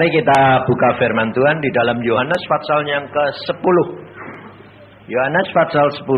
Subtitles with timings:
[0.00, 3.76] Mari kita buka firman Tuhan di dalam Yohanes pasal yang ke-10.
[5.12, 6.08] Yohanes pasal 10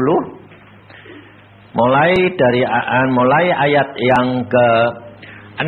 [1.75, 2.63] mulai dari
[3.11, 5.67] mulai ayat yang ke-6.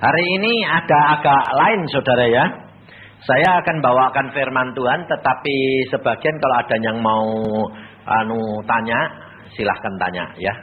[0.00, 2.48] Hari ini ada agak lain Saudara ya.
[3.28, 5.56] Saya akan bawakan firman Tuhan tetapi
[5.92, 7.28] sebagian kalau ada yang mau
[8.08, 8.96] anu tanya
[9.52, 10.56] silahkan tanya ya.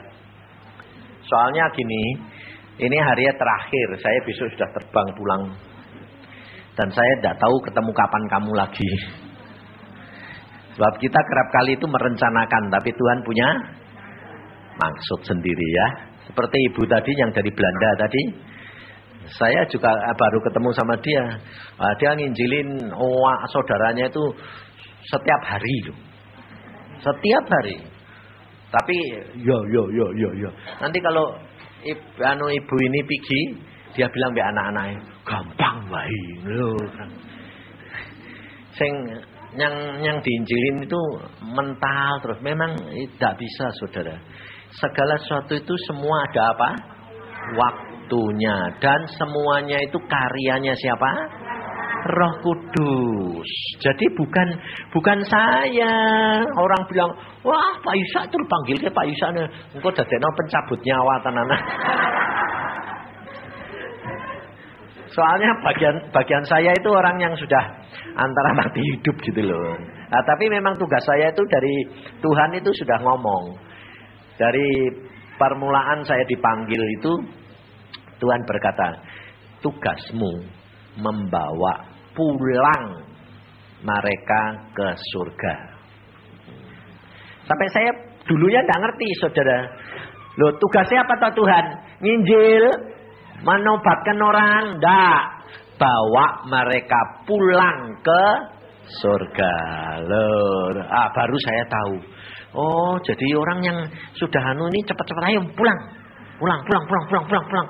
[1.30, 2.18] Soalnya gini,
[2.82, 5.69] ini hari terakhir, saya besok sudah terbang pulang.
[6.80, 8.90] Dan saya tidak tahu ketemu kapan kamu lagi.
[10.80, 13.48] Sebab kita kerap kali itu merencanakan, tapi Tuhan punya
[14.80, 15.86] maksud sendiri ya.
[16.24, 18.22] Seperti ibu tadi yang dari Belanda tadi.
[19.28, 21.24] Saya juga baru ketemu sama dia.
[21.76, 24.24] Ah, dia nginjilin oh, saudaranya itu
[25.04, 25.98] setiap hari loh.
[27.04, 27.76] Setiap hari.
[28.72, 28.96] Tapi
[29.36, 30.50] yo yo yo yo yo.
[30.80, 31.36] Nanti kalau
[31.84, 33.40] ibu, anu ibu ini pergi,
[34.00, 36.72] dia bilang be anak-anaknya, gampang wae lho.
[38.76, 38.92] Sing
[39.58, 41.02] yang yang diinjilin itu
[41.42, 44.16] mental terus memang tidak bisa saudara.
[44.70, 46.70] Segala sesuatu itu semua ada apa?
[47.58, 51.10] Waktunya dan semuanya itu karyanya siapa?
[52.00, 53.50] Roh Kudus.
[53.82, 54.48] Jadi bukan
[54.94, 55.94] bukan saya.
[56.40, 57.12] Orang bilang,
[57.44, 59.44] "Wah, Pak Isa itu panggil ke Pak Isa nih.
[59.76, 61.56] Engkau dadekno pencabut nyawa tanana."
[65.10, 67.64] Soalnya bagian bagian saya itu orang yang sudah
[68.14, 69.74] antara mati hidup gitu loh.
[70.10, 71.74] Nah, tapi memang tugas saya itu dari
[72.22, 73.58] Tuhan itu sudah ngomong.
[74.38, 74.68] Dari
[75.36, 77.12] permulaan saya dipanggil itu
[78.20, 79.00] Tuhan berkata,
[79.64, 80.46] tugasmu
[81.00, 82.84] membawa pulang
[83.80, 84.42] mereka
[84.76, 85.54] ke surga.
[87.48, 87.90] Sampai saya
[88.28, 89.58] dulunya tidak ngerti saudara.
[90.38, 91.64] Loh tugasnya apa tahu Tuhan?
[91.98, 92.64] Nginjil,
[93.44, 95.22] menobatkan orang, tidak.
[95.80, 98.24] Bawa mereka pulang ke
[99.00, 99.54] surga.
[100.04, 101.94] Loh, ah, baru saya tahu.
[102.52, 103.78] Oh, jadi orang yang
[104.12, 105.80] sudah anu ini cepat-cepat ayo pulang.
[106.36, 107.68] Pulang, pulang, pulang, pulang, pulang, pulang.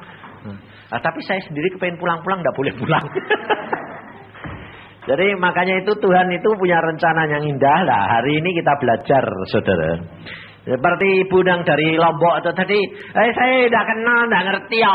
[0.91, 3.05] Nah, tapi saya sendiri kepengen pulang-pulang, tidak boleh pulang.
[5.09, 8.03] Jadi makanya itu Tuhan itu punya rencana yang indah lah.
[8.19, 9.23] Hari ini kita belajar,
[9.55, 10.03] saudara.
[10.61, 12.79] Seperti ibu dari Lombok itu tadi,
[13.17, 14.95] eh saya tidak kenal, tidak ngerti ya.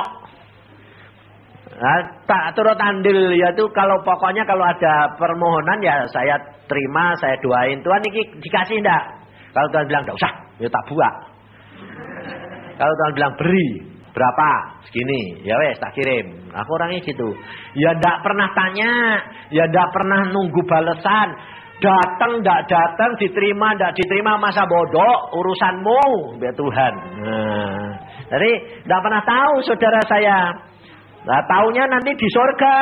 [1.76, 6.40] Nah, tak turut andil ya tuh kalau pokoknya kalau ada permohonan ya saya
[6.72, 7.84] terima, saya doain.
[7.84, 9.04] Tuhan ini dikasih enggak?
[9.52, 10.34] Kalau Tuhan bilang enggak usah,
[10.64, 11.14] ya tak buat.
[12.80, 13.68] Kalau Tuhan bilang beri,
[14.16, 14.52] berapa?
[14.88, 16.48] Segini, ya wes tak kirim.
[16.56, 17.36] Aku orangnya gitu.
[17.76, 18.92] Ya ndak pernah tanya,
[19.52, 21.36] ya ndak pernah nunggu balasan.
[21.84, 26.94] Datang ndak datang, diterima ndak diterima masa bodoh urusanmu, biar Tuhan.
[27.20, 27.88] Nah,
[28.32, 28.52] jadi
[28.88, 30.40] ndak pernah tahu saudara saya.
[31.26, 32.78] Nah, taunya nanti di surga.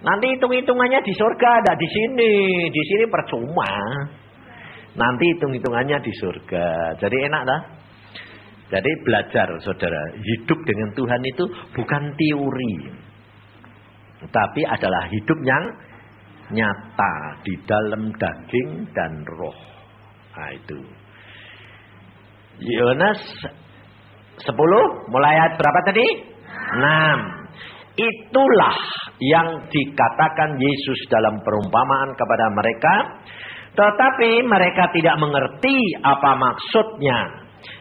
[0.00, 2.34] Nanti hitung-hitungannya di surga, tidak di sini.
[2.72, 3.70] Di sini percuma.
[4.98, 6.98] Nanti hitung-hitungannya di surga.
[6.98, 7.62] Jadi enak dah.
[8.74, 10.18] Jadi belajar saudara.
[10.18, 11.44] Hidup dengan Tuhan itu
[11.78, 12.74] bukan teori.
[14.26, 15.64] Tapi adalah hidup yang
[16.58, 17.14] nyata.
[17.46, 19.58] Di dalam daging dan roh.
[20.34, 20.78] Nah itu.
[22.60, 23.20] Yohanes
[24.42, 24.48] 10
[25.12, 26.29] mulai ayat berapa tadi?
[26.76, 28.00] 6.
[28.00, 28.78] Itulah
[29.20, 32.94] yang dikatakan Yesus dalam perumpamaan kepada mereka.
[33.70, 37.18] Tetapi mereka tidak mengerti apa maksudnya.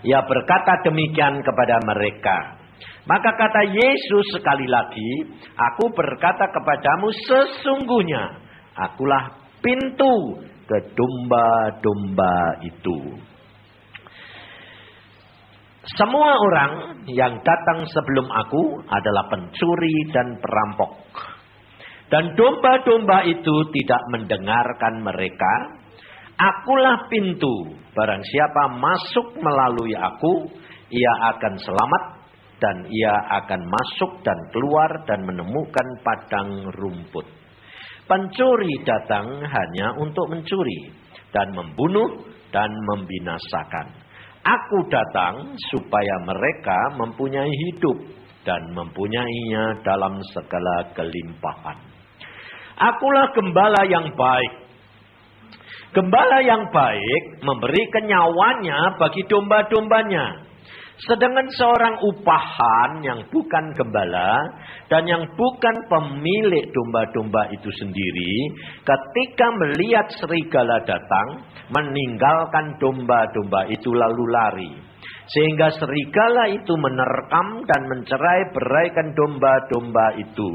[0.03, 2.59] Ia berkata demikian kepada mereka.
[3.07, 8.37] Maka kata Yesus sekali lagi, aku berkata kepadamu sesungguhnya,
[8.77, 9.33] akulah
[9.65, 13.17] pintu ke domba-domba itu.
[15.97, 20.91] Semua orang yang datang sebelum aku adalah pencuri dan perampok.
[22.09, 25.53] Dan domba-domba itu tidak mendengarkan mereka.
[26.37, 27.73] Akulah pintu.
[27.93, 30.49] Barang siapa masuk melalui aku,
[30.93, 32.03] ia akan selamat
[32.61, 37.25] dan ia akan masuk dan keluar dan menemukan padang rumput.
[38.05, 40.89] Pencuri datang hanya untuk mencuri
[41.29, 44.08] dan membunuh dan membinasakan.
[44.39, 47.97] Aku datang supaya mereka mempunyai hidup
[48.47, 51.77] dan mempunyainya dalam segala kelimpahan.
[52.79, 54.53] Akulah gembala yang baik.
[55.91, 60.48] Gembala yang baik memberi kenyawanya bagi domba-dombanya.
[60.99, 64.35] Sedangkan seorang upahan yang bukan gembala
[64.91, 68.33] dan yang bukan pemilik domba-domba itu sendiri,
[68.83, 74.73] ketika melihat serigala datang, meninggalkan domba-domba itu lalu lari.
[75.31, 80.51] Sehingga serigala itu menerkam dan mencerai beraikan domba-domba itu.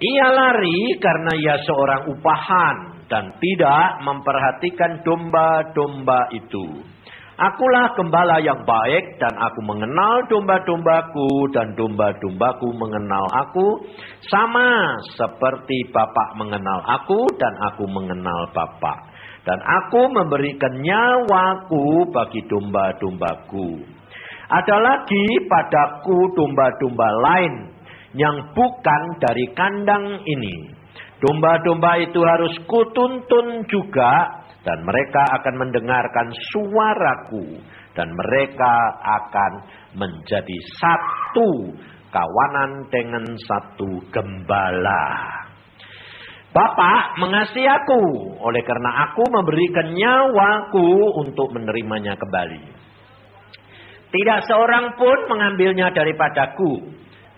[0.00, 6.95] Ia lari karena ia seorang upahan dan tidak memperhatikan domba-domba itu.
[7.36, 13.84] Akulah gembala yang baik dan aku mengenal domba-dombaku dan domba-dombaku mengenal aku
[14.24, 19.12] sama seperti Bapak mengenal aku dan aku mengenal Bapak.
[19.44, 23.84] Dan aku memberikan nyawaku bagi domba-dombaku.
[24.48, 27.54] Ada lagi padaku domba-domba lain
[28.16, 30.72] yang bukan dari kandang ini.
[31.20, 37.62] Domba-domba itu harus kutuntun juga dan mereka akan mendengarkan suaraku
[37.94, 39.52] dan mereka akan
[39.94, 41.70] menjadi satu
[42.10, 45.06] kawanan dengan satu gembala.
[46.50, 48.02] Bapak mengasihi aku
[48.42, 52.64] oleh karena aku memberikan nyawaku untuk menerimanya kembali.
[54.10, 56.80] Tidak seorang pun mengambilnya daripadaku,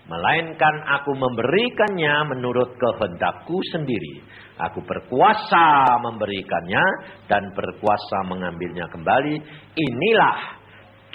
[0.07, 4.23] melainkan aku memberikannya menurut kehendakku sendiri.
[4.59, 6.83] Aku berkuasa memberikannya
[7.31, 9.35] dan berkuasa mengambilnya kembali.
[9.71, 10.39] Inilah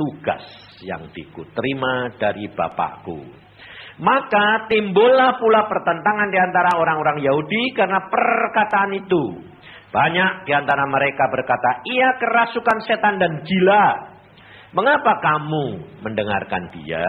[0.01, 0.45] tugas
[0.81, 3.21] yang dikuterima dari Bapakku.
[4.01, 9.25] Maka timbullah pula pertentangan di antara orang-orang Yahudi karena perkataan itu.
[9.95, 13.87] Banyak di antara mereka berkata, ia kerasukan setan dan gila.
[14.75, 17.07] Mengapa kamu mendengarkan dia?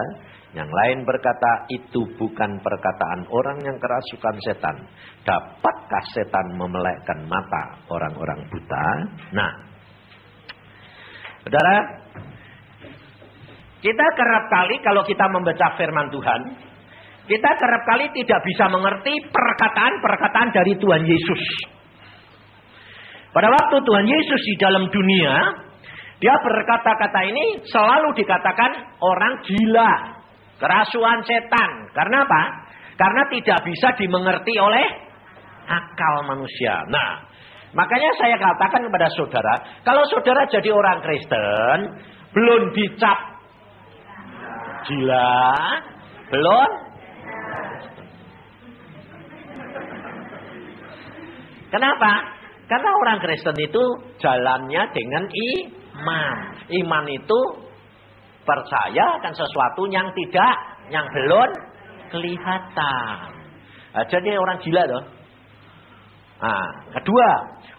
[0.55, 4.87] Yang lain berkata, itu bukan perkataan orang yang kerasukan setan.
[5.27, 8.87] Dapatkah setan memelekkan mata orang-orang buta?
[9.35, 9.51] Nah,
[11.43, 11.75] saudara,
[13.83, 16.41] kita kerap kali kalau kita membaca firman Tuhan,
[17.27, 21.43] kita kerap kali tidak bisa mengerti perkataan-perkataan dari Tuhan Yesus.
[23.35, 25.35] Pada waktu Tuhan Yesus di dalam dunia,
[26.23, 30.14] dia berkata-kata ini selalu dikatakan orang gila.
[30.55, 31.91] Kerasuan setan.
[31.91, 32.43] Karena apa?
[32.95, 34.87] Karena tidak bisa dimengerti oleh
[35.67, 36.79] akal manusia.
[36.87, 37.27] Nah,
[37.75, 41.77] makanya saya katakan kepada saudara, kalau saudara jadi orang Kristen,
[42.31, 43.19] belum dicap
[44.87, 45.51] gila,
[46.31, 46.71] belum
[51.65, 52.11] Kenapa?
[52.71, 53.83] Karena orang Kristen itu
[54.23, 56.37] jalannya dengan iman.
[56.71, 57.39] Iman itu
[58.45, 60.55] percaya akan sesuatu yang tidak,
[60.93, 61.49] yang belum
[62.13, 63.27] kelihatan.
[63.95, 65.03] Nah, jadi orang gila loh.
[66.35, 66.67] Nah,
[66.99, 67.29] kedua,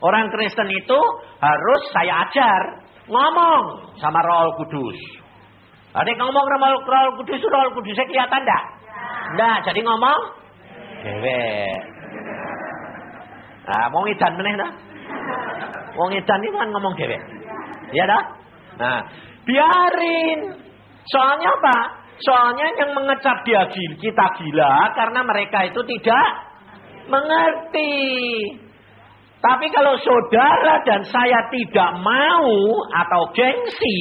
[0.03, 1.01] orang Kristen itu
[1.39, 2.63] harus saya ajar
[3.07, 4.99] ngomong sama Roh Kudus.
[5.95, 8.65] Ada ngomong sama Roh Kudus, Roh Kudusnya kelihatan enggak?
[9.33, 10.21] Enggak, jadi ngomong
[11.07, 11.81] dewek.
[13.67, 14.73] Nah, mau ngidan meneh dah.
[15.97, 17.21] Wong edan itu kan ngomong dewek.
[17.91, 18.23] Iya dah?
[18.77, 18.99] Nah,
[19.47, 20.41] Biarin.
[21.07, 21.79] Soalnya apa?
[22.19, 26.29] Soalnya yang mengecap dia kita gila karena mereka itu tidak
[27.07, 27.95] mengerti.
[29.37, 32.51] Tapi kalau saudara dan saya tidak mau
[32.91, 34.01] atau gengsi,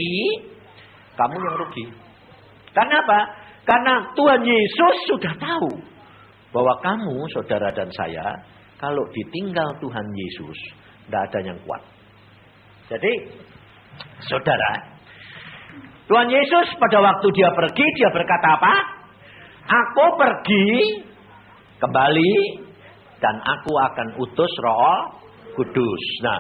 [1.14, 1.86] kamu yang rugi.
[2.74, 3.20] Karena apa?
[3.66, 5.70] Karena Tuhan Yesus sudah tahu
[6.56, 8.26] bahwa kamu, saudara dan saya,
[8.80, 10.58] kalau ditinggal Tuhan Yesus,
[11.06, 11.84] tidak ada yang kuat.
[12.90, 13.12] Jadi,
[14.24, 14.95] saudara,
[16.06, 18.74] Tuhan Yesus pada waktu dia pergi, dia berkata apa?
[19.66, 21.02] Aku pergi
[21.82, 22.34] kembali
[23.18, 25.18] dan aku akan utus roh
[25.58, 26.04] kudus.
[26.22, 26.40] Nah,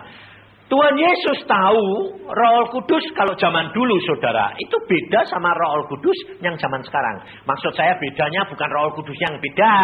[0.70, 1.86] Tuhan Yesus tahu
[2.30, 4.54] roh kudus kalau zaman dulu saudara.
[4.62, 7.26] Itu beda sama roh kudus yang zaman sekarang.
[7.50, 9.76] Maksud saya bedanya bukan roh kudus yang beda.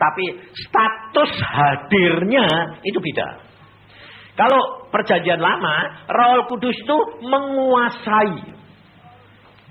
[0.00, 2.46] Tapi status hadirnya
[2.88, 3.28] itu beda.
[4.38, 8.57] Kalau perjanjian lama, roh kudus itu menguasai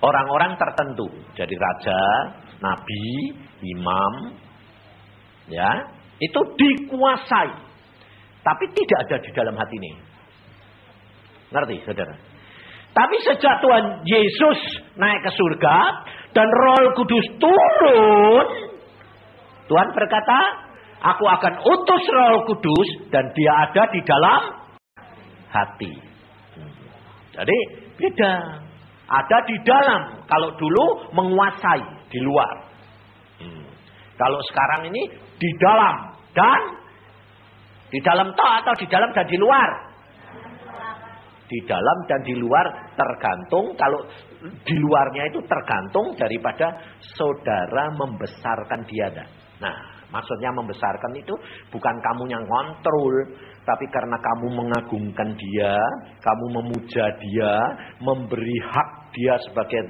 [0.02, 1.08] orang-orang tertentu.
[1.34, 2.02] Jadi raja,
[2.62, 3.34] nabi,
[3.66, 4.14] imam,
[5.50, 5.72] ya,
[6.22, 7.52] itu dikuasai.
[8.42, 9.92] Tapi tidak ada di dalam hati ini.
[11.52, 12.16] Ngerti, saudara?
[12.96, 14.60] Tapi sejak Tuhan Yesus
[14.98, 15.78] naik ke surga
[16.34, 18.48] dan Roh Kudus turun,
[19.70, 20.40] Tuhan berkata,
[21.14, 24.42] "Aku akan utus Roh Kudus dan Dia ada di dalam
[25.52, 25.94] hati."
[26.58, 26.74] Hmm.
[27.38, 27.58] Jadi
[28.02, 28.34] beda.
[29.08, 30.02] Ada di dalam.
[30.28, 32.56] Kalau dulu menguasai di luar.
[33.40, 33.66] Hmm.
[34.20, 35.02] Kalau sekarang ini
[35.40, 35.96] di dalam
[36.36, 36.62] dan
[37.88, 39.70] di dalam toh atau di dalam dan di luar.
[41.48, 44.04] Di dalam dan di luar tergantung kalau
[44.68, 49.08] di luarnya itu tergantung daripada saudara membesarkan dia.
[49.64, 51.36] Nah, Maksudnya membesarkan itu
[51.68, 53.12] bukan kamu yang kontrol,
[53.68, 55.76] tapi karena kamu mengagungkan dia,
[56.24, 57.54] kamu memuja dia,
[58.00, 59.82] memberi hak dia sebagai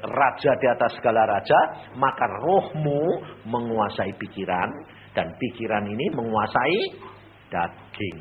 [0.00, 1.60] raja di atas segala raja,
[1.96, 4.68] maka rohmu menguasai pikiran,
[5.12, 6.80] dan pikiran ini menguasai
[7.52, 8.18] daging.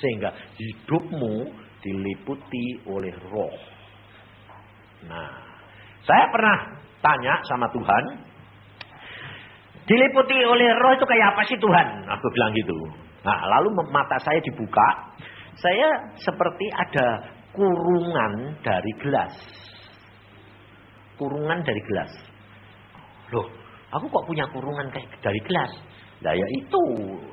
[0.00, 3.56] Sehingga hidupmu diliputi oleh roh.
[5.04, 5.32] Nah,
[6.04, 6.58] saya pernah
[7.00, 8.04] tanya sama Tuhan,
[9.84, 11.86] diliputi oleh roh itu kayak apa sih Tuhan?
[12.08, 12.76] Aku bilang gitu.
[13.24, 15.16] Nah, lalu mata saya dibuka,
[15.56, 17.06] saya seperti ada
[17.54, 19.34] kurungan dari gelas.
[21.14, 22.12] Kurungan dari gelas.
[23.30, 23.46] Loh,
[23.94, 25.72] aku kok punya kurungan kayak dari gelas?
[26.20, 26.84] Nah ya itu,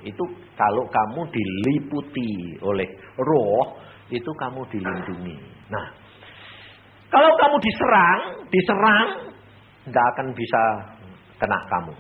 [0.06, 0.24] itu
[0.54, 2.88] kalau kamu diliputi oleh
[3.18, 3.82] roh,
[4.14, 5.38] itu kamu dilindungi.
[5.72, 5.86] Nah,
[7.10, 9.08] kalau kamu diserang, diserang,
[9.88, 10.62] tidak akan bisa
[11.40, 11.96] kena kamu.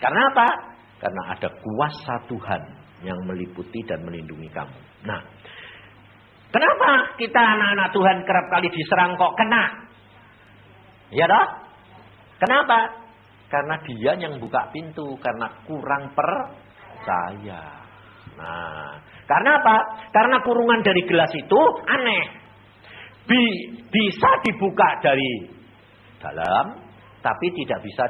[0.00, 0.48] Karena apa?
[0.96, 2.62] Karena ada kuasa Tuhan
[3.04, 4.76] yang meliputi dan melindungi kamu.
[5.04, 5.20] Nah,
[6.56, 9.64] kenapa kita anak-anak Tuhan kerap kali diserang kok kena?
[11.12, 11.46] Ya dah?
[12.40, 13.04] Kenapa?
[13.52, 17.84] Karena dia yang buka pintu, karena kurang percaya.
[18.36, 18.98] Nah,
[19.28, 19.76] karena apa?
[20.10, 22.24] Karena kurungan dari gelas itu aneh.
[23.26, 23.42] Bi
[23.92, 25.46] bisa dibuka dari
[26.18, 26.74] dalam,
[27.22, 28.04] tapi tidak bisa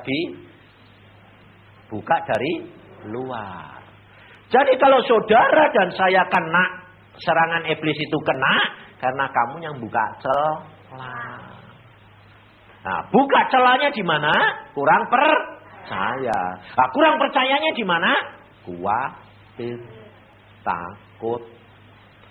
[1.84, 2.52] dibuka dari
[3.12, 3.80] luar.
[4.46, 6.85] Jadi kalau saudara dan saya kena
[7.20, 8.54] serangan iblis itu kena
[9.00, 11.40] karena kamu yang buka celah.
[12.86, 14.30] Nah, buka celahnya di mana?
[14.70, 16.40] Kurang percaya.
[16.54, 18.14] Nah, kurang percayanya di mana?
[18.62, 19.78] Kuatir,
[20.62, 21.42] takut.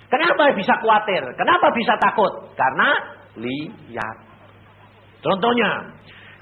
[0.08, 1.24] Kenapa bisa khawatir?
[1.36, 2.32] Kenapa bisa takut?
[2.56, 2.88] Karena
[3.36, 4.15] lihat.
[5.20, 5.92] Contohnya,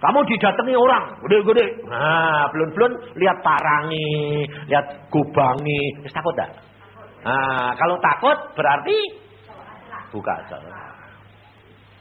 [0.03, 1.87] kamu didatangi orang, gede-gede.
[1.87, 5.83] Nah, belum-belum lihat parangi, lihat gubangi.
[6.03, 6.51] Terus takut tak?
[7.23, 8.97] Nah, kalau takut berarti
[10.11, 10.91] buka celah.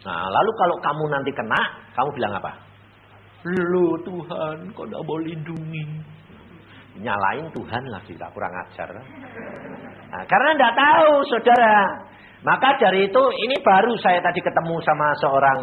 [0.02, 1.62] Nah, lalu kalau kamu nanti kena,
[1.94, 2.52] kamu bilang apa?
[3.46, 5.84] Lu Tuhan, kok tidak mau lindungi?
[6.98, 8.90] Nyalain Tuhan lagi, tak kurang ajar.
[10.10, 11.78] Nah, karena tidak tahu, saudara.
[12.42, 15.58] Maka dari itu, ini baru saya tadi ketemu sama seorang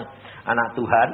[0.47, 1.09] anak Tuhan.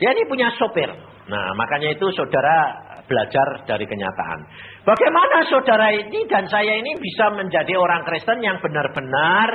[0.00, 0.88] Dia ini punya sopir.
[1.28, 4.40] Nah, makanya itu saudara belajar dari kenyataan.
[4.84, 9.48] Bagaimana saudara ini dan saya ini bisa menjadi orang Kristen yang benar-benar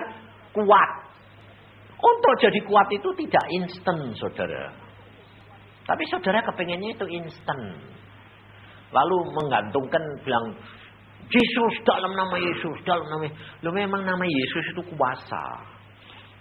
[0.53, 0.91] kuat.
[1.99, 4.71] Untuk jadi kuat itu tidak instan, saudara.
[5.83, 7.59] Tapi saudara kepengennya itu instan.
[8.89, 10.55] Lalu menggantungkan bilang,
[11.29, 13.29] Yesus dalam nama Yesus, dalam nama
[13.62, 15.45] Lo memang nama Yesus itu kuasa.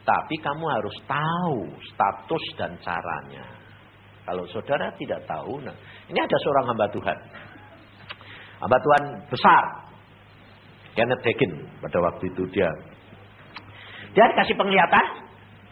[0.06, 1.58] Tapi kamu harus tahu
[1.92, 3.57] status dan caranya.
[4.28, 5.72] Kalau saudara tidak tahu, nah
[6.04, 7.18] ini ada seorang hamba Tuhan.
[8.60, 9.64] Hamba Tuhan besar.
[10.92, 12.68] Kenneth Hagin pada waktu itu dia.
[14.12, 15.06] Dia dikasih penglihatan.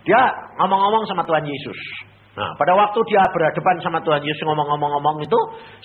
[0.08, 0.22] Dia
[0.56, 1.76] ngomong-ngomong sama Tuhan Yesus.
[2.32, 5.40] Nah pada waktu dia berhadapan sama Tuhan Yesus ngomong-ngomong-ngomong itu.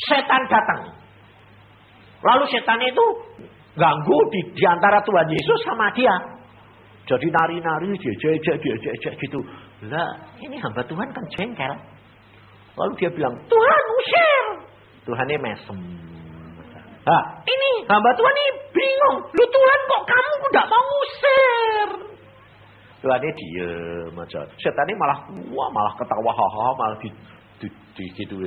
[0.07, 0.95] Setan datang.
[2.23, 3.05] Lalu setan itu
[3.75, 6.15] ganggu di, di antara Tuhan Yesus sama dia.
[7.03, 9.43] Jadi nari-nari, dia jejek gitu.
[9.91, 11.90] Lah, ini hamba Tuhan kan jengkel.
[12.77, 14.43] Lalu dia bilang, Tuhan usir.
[15.05, 15.77] Tuhan ini mesem.
[17.01, 19.17] Nah, ini hamba Tuhan ini bingung.
[19.34, 21.88] Lu Tuhan kok kamu tidak mau usir?
[23.01, 24.41] Tuhan ini diem aja.
[24.62, 25.17] Setan ini malah
[25.49, 27.10] wah malah ketawa hahaha malah di,
[27.57, 28.38] di, di gitu.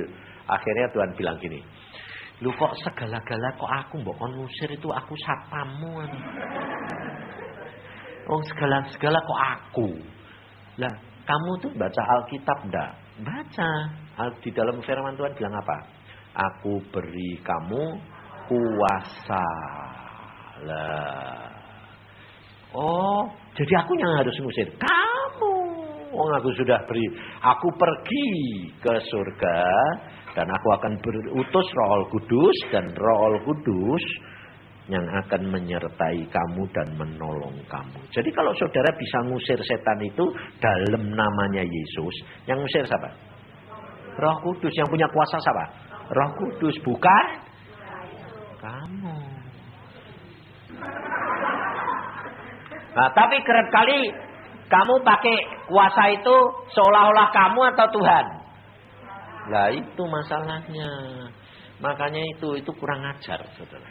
[0.47, 1.59] Akhirnya Tuhan bilang gini,
[2.43, 6.03] Lu kok segala-gala kok aku mbok kon ngusir itu aku satpammu.
[8.27, 9.89] Oh segala-segala kok aku.
[10.75, 10.91] Lah,
[11.23, 12.89] kamu tuh baca Alkitab ndak?
[13.23, 13.71] Baca.
[14.15, 15.77] Di dalam firman Tuhan bilang apa?
[16.35, 17.83] Aku beri kamu
[18.47, 19.47] kuasa.
[20.63, 21.51] Lah.
[22.75, 24.67] Oh, jadi aku yang harus ngusir.
[24.75, 25.55] Kamu.
[26.15, 27.03] Oh, aku sudah beri.
[27.43, 28.31] Aku pergi
[28.79, 29.59] ke surga
[30.35, 34.05] dan aku akan berutus Roh Kudus dan Roh Kudus
[34.85, 37.99] yang akan menyertai kamu dan menolong kamu.
[38.13, 40.25] Jadi kalau saudara bisa ngusir setan itu
[40.61, 43.09] dalam namanya Yesus, yang ngusir siapa?
[44.15, 45.65] Roh Kudus yang punya kuasa siapa?
[46.11, 47.25] Roh Kudus bukan
[48.61, 49.17] kamu.
[52.95, 54.07] Nah, tapi kerap kali
[54.71, 56.35] kamu pakai kuasa itu
[56.71, 58.25] seolah-olah kamu atau Tuhan.
[59.51, 60.91] Lah itu masalahnya.
[61.83, 63.89] Makanya itu itu kurang ajar, saudara.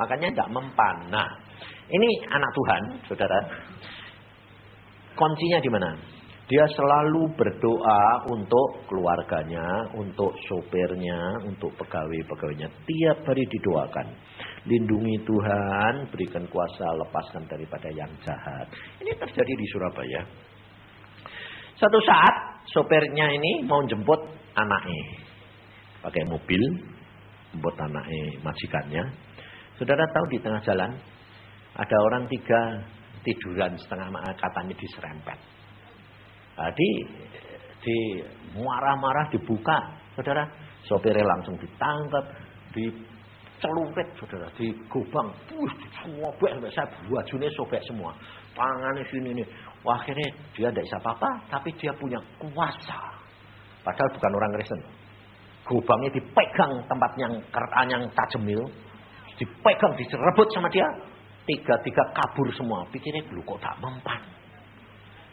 [0.00, 0.96] Makanya tidak mempan.
[1.12, 1.28] Nah,
[1.92, 3.38] ini anak Tuhan, saudara.
[5.14, 5.90] Kuncinya di mana?
[6.50, 12.66] Dia selalu berdoa untuk keluarganya, untuk sopirnya, untuk pegawai-pegawainya.
[12.66, 14.06] Tiap hari didoakan.
[14.66, 18.66] Lindungi Tuhan, berikan kuasa, lepaskan daripada yang jahat.
[18.98, 20.22] Ini terjadi di Surabaya.
[21.78, 24.18] Satu saat sopirnya ini mau jemput
[24.58, 25.22] anaknya.
[26.02, 26.62] Pakai mobil.
[27.50, 29.10] buat anaknya majikannya.
[29.74, 30.94] Saudara tahu di tengah jalan
[31.74, 32.78] ada orang tiga
[33.26, 34.06] tiduran setengah
[34.38, 35.59] katanya diserempet.
[36.56, 36.90] Tadi
[37.80, 37.98] di
[38.56, 39.78] marah-marah dibuka,
[40.16, 40.44] saudara.
[40.88, 42.24] Sopirnya langsung ditangkap,
[42.72, 45.28] dicelupet, saudara, digobang.
[46.00, 48.16] Semua sampai saya bajunya sobek semua.
[48.56, 49.46] Tangannya sini nih.
[49.80, 53.00] Akhirnya dia tidak bisa apa-apa, tapi dia punya kuasa.
[53.80, 54.80] Padahal bukan orang Kristen.
[55.64, 58.60] Gobangnya dipegang tempat yang keran yang tajamil,
[59.38, 60.84] dipegang, direbut sama dia.
[61.48, 62.84] Tiga-tiga kabur semua.
[62.92, 64.22] Pikirnya dulu kok tak mempan.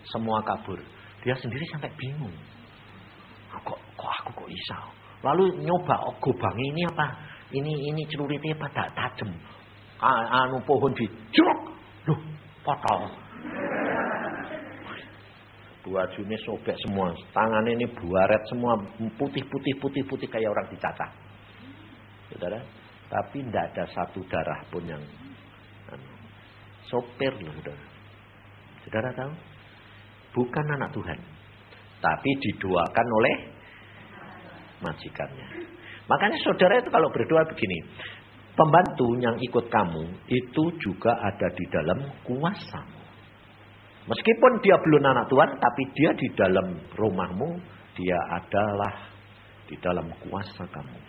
[0.07, 0.79] Semua kabur.
[1.27, 2.31] Dia sendiri sampai bingung.
[3.51, 4.79] Kok, kok aku kok bisa?
[5.27, 7.11] Lalu nyoba oh, gobang ini apa?
[7.51, 9.27] Ini ini celuritnya pada tajam.
[9.99, 11.03] Anu pohon di
[11.35, 11.61] jeruk.
[12.07, 12.19] Loh,
[12.63, 13.11] potol.
[15.87, 18.75] Bajunya sobek semua, tangan ini buaret semua,
[19.15, 21.11] putih putih putih putih kayak orang dicacah.
[22.27, 22.59] Saudara,
[23.07, 24.99] tapi tidak ada satu darah pun yang
[25.87, 26.11] anu,
[26.91, 27.83] sopir loh, saudara.
[28.83, 29.31] Saudara tahu?
[30.37, 31.17] Bukan anak Tuhan,
[31.97, 33.35] tapi didoakan oleh
[34.85, 35.47] majikannya.
[36.05, 37.81] Makanya saudara itu kalau berdoa begini,
[38.53, 42.81] pembantu yang ikut kamu itu juga ada di dalam kuasa.
[44.07, 47.49] Meskipun dia belum anak Tuhan, tapi dia di dalam rumahmu,
[47.97, 48.93] dia adalah
[49.67, 50.99] di dalam kuasa kamu.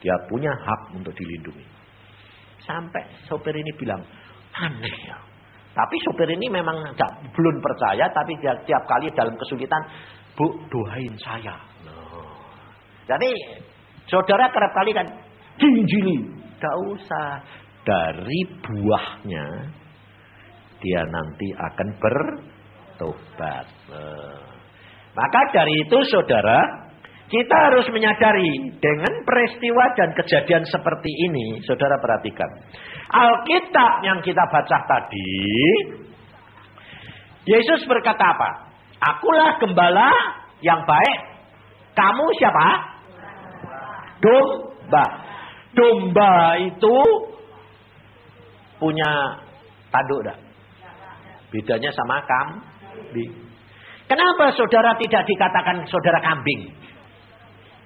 [0.00, 1.66] Dia punya hak untuk dilindungi.
[2.64, 4.00] Sampai sopir ini bilang,
[4.54, 5.31] aneh ya.
[5.72, 9.82] Tapi sopir ini memang gak, belum percaya, tapi dia, tiap kali dalam kesulitan,
[10.36, 11.56] bu doain saya.
[11.88, 12.28] Nah.
[13.08, 13.30] Jadi
[14.04, 15.06] saudara kerap kali kan,
[15.56, 16.28] jinjili.
[16.60, 17.42] Gak usah.
[17.82, 19.46] Dari buahnya
[20.82, 23.66] dia nanti akan bertobat.
[23.90, 24.42] Eh.
[25.14, 26.58] Maka dari itu saudara,
[27.30, 32.50] kita harus menyadari dengan peristiwa dan kejadian seperti ini, saudara perhatikan.
[33.12, 35.36] Alkitab yang kita baca tadi,
[37.44, 38.50] Yesus berkata apa?
[39.02, 40.10] Akulah gembala
[40.62, 41.20] yang baik.
[41.92, 42.68] Kamu siapa?
[44.22, 45.04] Domba.
[45.74, 46.96] Domba itu
[48.78, 49.10] punya
[49.90, 50.38] tanduk dah.
[51.50, 53.32] Bedanya sama kambing.
[54.06, 56.70] Kenapa saudara tidak dikatakan saudara kambing?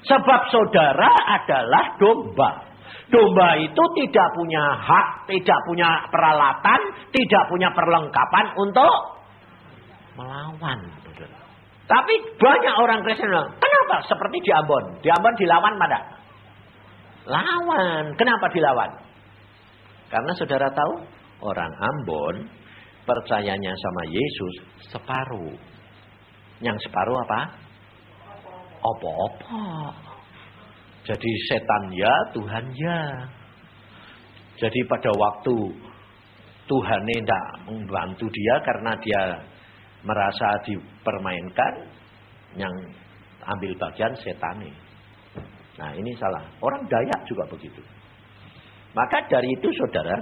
[0.05, 1.11] Sebab saudara
[1.41, 2.66] adalah domba.
[3.11, 6.81] Domba itu tidak punya hak, tidak punya peralatan,
[7.15, 8.95] tidak punya perlengkapan untuk
[10.19, 10.81] melawan.
[11.87, 13.97] Tapi banyak orang Kristen, kenapa?
[14.11, 14.99] Seperti di Ambon.
[14.99, 16.01] Di Ambon dilawan mana?
[17.31, 18.11] Lawan.
[18.19, 18.91] Kenapa dilawan?
[20.11, 21.07] Karena saudara tahu,
[21.47, 22.51] orang Ambon
[23.07, 24.55] percayanya sama Yesus
[24.91, 25.55] separuh.
[26.59, 27.41] Yang separuh apa?
[28.83, 30.06] Apa-apa.
[31.07, 33.01] Jadi setan ya, Tuhan ya.
[34.59, 35.55] Jadi pada waktu
[36.67, 39.23] Tuhan tidak membantu dia karena dia
[40.03, 41.75] merasa dipermainkan,
[42.57, 42.73] yang
[43.47, 44.65] ambil bagian setan.
[45.77, 46.43] Nah ini salah.
[46.59, 47.79] Orang Dayak juga begitu.
[48.97, 50.17] Maka dari itu saudara,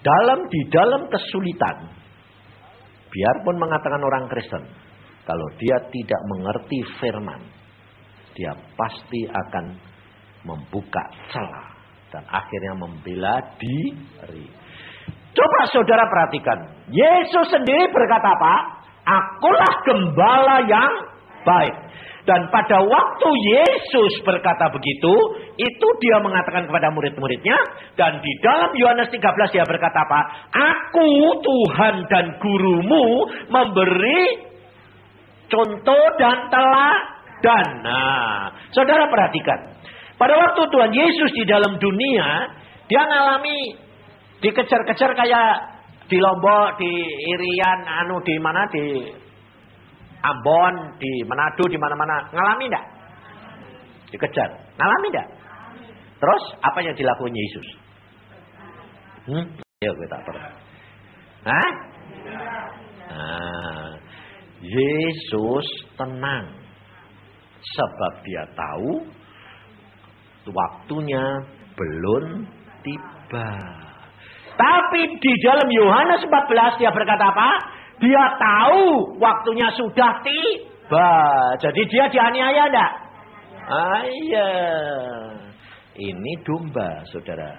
[0.00, 1.92] dalam di dalam kesulitan,
[3.12, 4.64] biarpun mengatakan orang Kristen,
[5.28, 7.40] kalau dia tidak mengerti firman,
[8.32, 9.64] dia pasti akan
[10.42, 11.68] membuka celah
[12.12, 14.46] dan akhirnya membela diri.
[15.32, 16.58] Coba saudara perhatikan,
[16.92, 18.54] Yesus sendiri berkata apa?
[19.02, 20.92] Akulah gembala yang
[21.42, 21.74] baik.
[22.22, 25.10] Dan pada waktu Yesus berkata begitu,
[25.58, 27.58] itu dia mengatakan kepada murid-muridnya.
[27.98, 30.20] Dan di dalam Yohanes 13 dia berkata apa?
[30.54, 31.10] Aku
[31.42, 34.38] Tuhan dan gurumu memberi
[35.50, 37.21] contoh dan teladan.
[37.82, 39.74] Nah, saudara perhatikan.
[40.14, 42.46] Pada waktu Tuhan Yesus di dalam dunia,
[42.86, 43.74] dia mengalami
[44.38, 45.50] dikejar-kejar kayak
[46.06, 46.92] di Lombok, di
[47.34, 49.10] Irian, anu di mana di
[50.22, 52.30] Ambon, di Manado, di mana-mana.
[52.30, 52.86] Ngalami enggak?
[54.14, 54.50] Dikejar.
[54.78, 55.28] Ngalami enggak?
[56.22, 57.68] Terus apa yang dilakukan Yesus?
[59.26, 59.46] Hmm?
[59.82, 60.54] Ya tak pernah.
[61.42, 61.70] Hah?
[63.10, 63.90] Nah,
[64.62, 65.66] Yesus
[65.98, 66.61] tenang.
[67.62, 69.06] Sebab dia tahu
[70.50, 71.22] waktunya
[71.78, 72.42] belum
[72.82, 73.50] tiba.
[74.52, 77.50] Tapi di dalam Yohanes 14 dia berkata apa?
[78.02, 81.12] Dia tahu waktunya sudah tiba.
[81.62, 82.92] Jadi dia dianiaya enggak?
[84.10, 84.50] Iya.
[85.92, 87.56] Ini domba, saudara.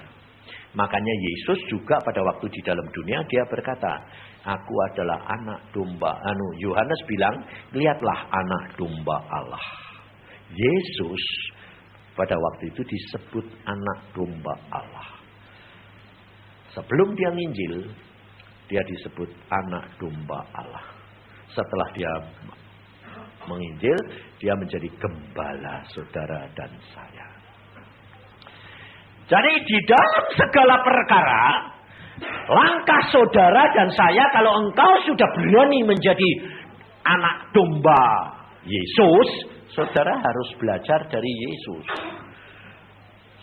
[0.74, 3.94] Makanya Yesus juga pada waktu di dalam dunia dia berkata,
[4.44, 6.20] Aku adalah anak domba.
[6.20, 9.83] Anu Yohanes bilang, lihatlah anak domba Allah.
[10.54, 11.24] Yesus
[12.14, 15.10] pada waktu itu disebut anak domba Allah.
[16.74, 17.90] Sebelum dia nginjil,
[18.70, 20.86] dia disebut anak domba Allah.
[21.54, 22.14] Setelah dia
[23.46, 23.98] menginjil,
[24.42, 27.28] dia menjadi gembala saudara dan saya.
[29.30, 31.44] Jadi di dalam segala perkara,
[32.50, 36.30] langkah saudara dan saya kalau engkau sudah berani menjadi
[37.08, 38.04] anak domba
[38.68, 39.30] Yesus,
[39.74, 41.86] saudara harus belajar dari Yesus.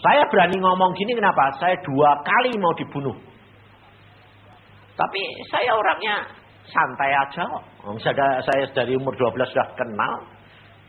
[0.00, 1.60] Saya berani ngomong gini kenapa?
[1.60, 3.16] Saya dua kali mau dibunuh.
[4.96, 5.20] Tapi
[5.52, 6.24] saya orangnya
[6.68, 7.44] santai aja.
[8.00, 10.14] Saya, saya dari umur 12 sudah kenal.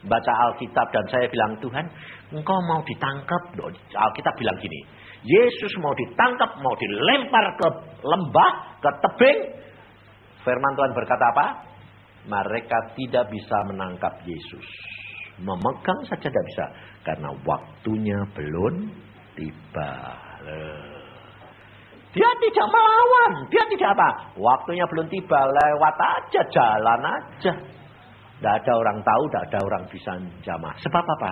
[0.02, 1.86] Baca Alkitab dan saya bilang, Tuhan
[2.34, 3.54] engkau mau ditangkap.
[3.94, 4.80] Alkitab bilang gini.
[5.22, 7.68] Yesus mau ditangkap, mau dilempar ke
[8.02, 8.52] lembah,
[8.82, 9.40] ke tebing.
[10.42, 11.46] Firman Tuhan berkata apa?
[12.26, 14.66] Mereka tidak bisa menangkap Yesus.
[15.42, 16.66] Memegang saja tidak bisa.
[17.02, 18.94] Karena waktunya belum
[19.34, 19.94] tiba.
[22.12, 23.32] Dia tidak melawan.
[23.48, 24.10] Dia tidak apa.
[24.36, 25.40] Waktunya belum tiba.
[25.48, 26.42] Lewat aja.
[26.52, 27.54] Jalan aja.
[27.56, 29.24] Tidak ada orang tahu.
[29.32, 30.12] Tidak ada orang bisa
[30.44, 30.74] jamah.
[30.84, 31.32] Sebab apa?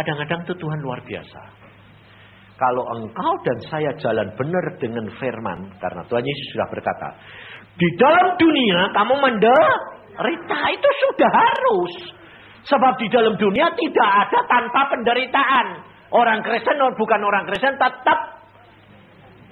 [0.00, 1.42] Kadang-kadang itu Tuhan luar biasa.
[2.58, 5.76] Kalau engkau dan saya jalan benar dengan firman.
[5.76, 7.08] Karena Tuhan Yesus sudah berkata.
[7.76, 10.58] Di dalam dunia kamu menderita.
[10.72, 12.17] Itu sudah harus.
[12.68, 15.66] Sebab di dalam dunia tidak ada tanpa penderitaan.
[16.12, 18.44] Orang Kristen bukan orang Kristen tetap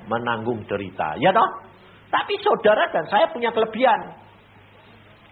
[0.09, 1.17] menanggung derita.
[1.17, 1.49] Ya toh?
[2.13, 4.21] Tapi saudara dan saya punya kelebihan.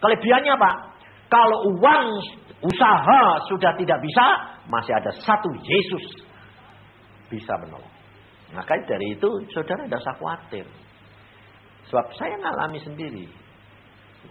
[0.00, 0.70] Kelebihannya apa?
[1.28, 2.06] Kalau uang
[2.64, 4.26] usaha sudah tidak bisa,
[4.68, 6.04] masih ada satu Yesus
[7.28, 7.94] bisa menolong.
[8.52, 10.66] Maka dari itu saudara tidak usah khawatir.
[11.88, 13.26] Sebab saya ngalami sendiri.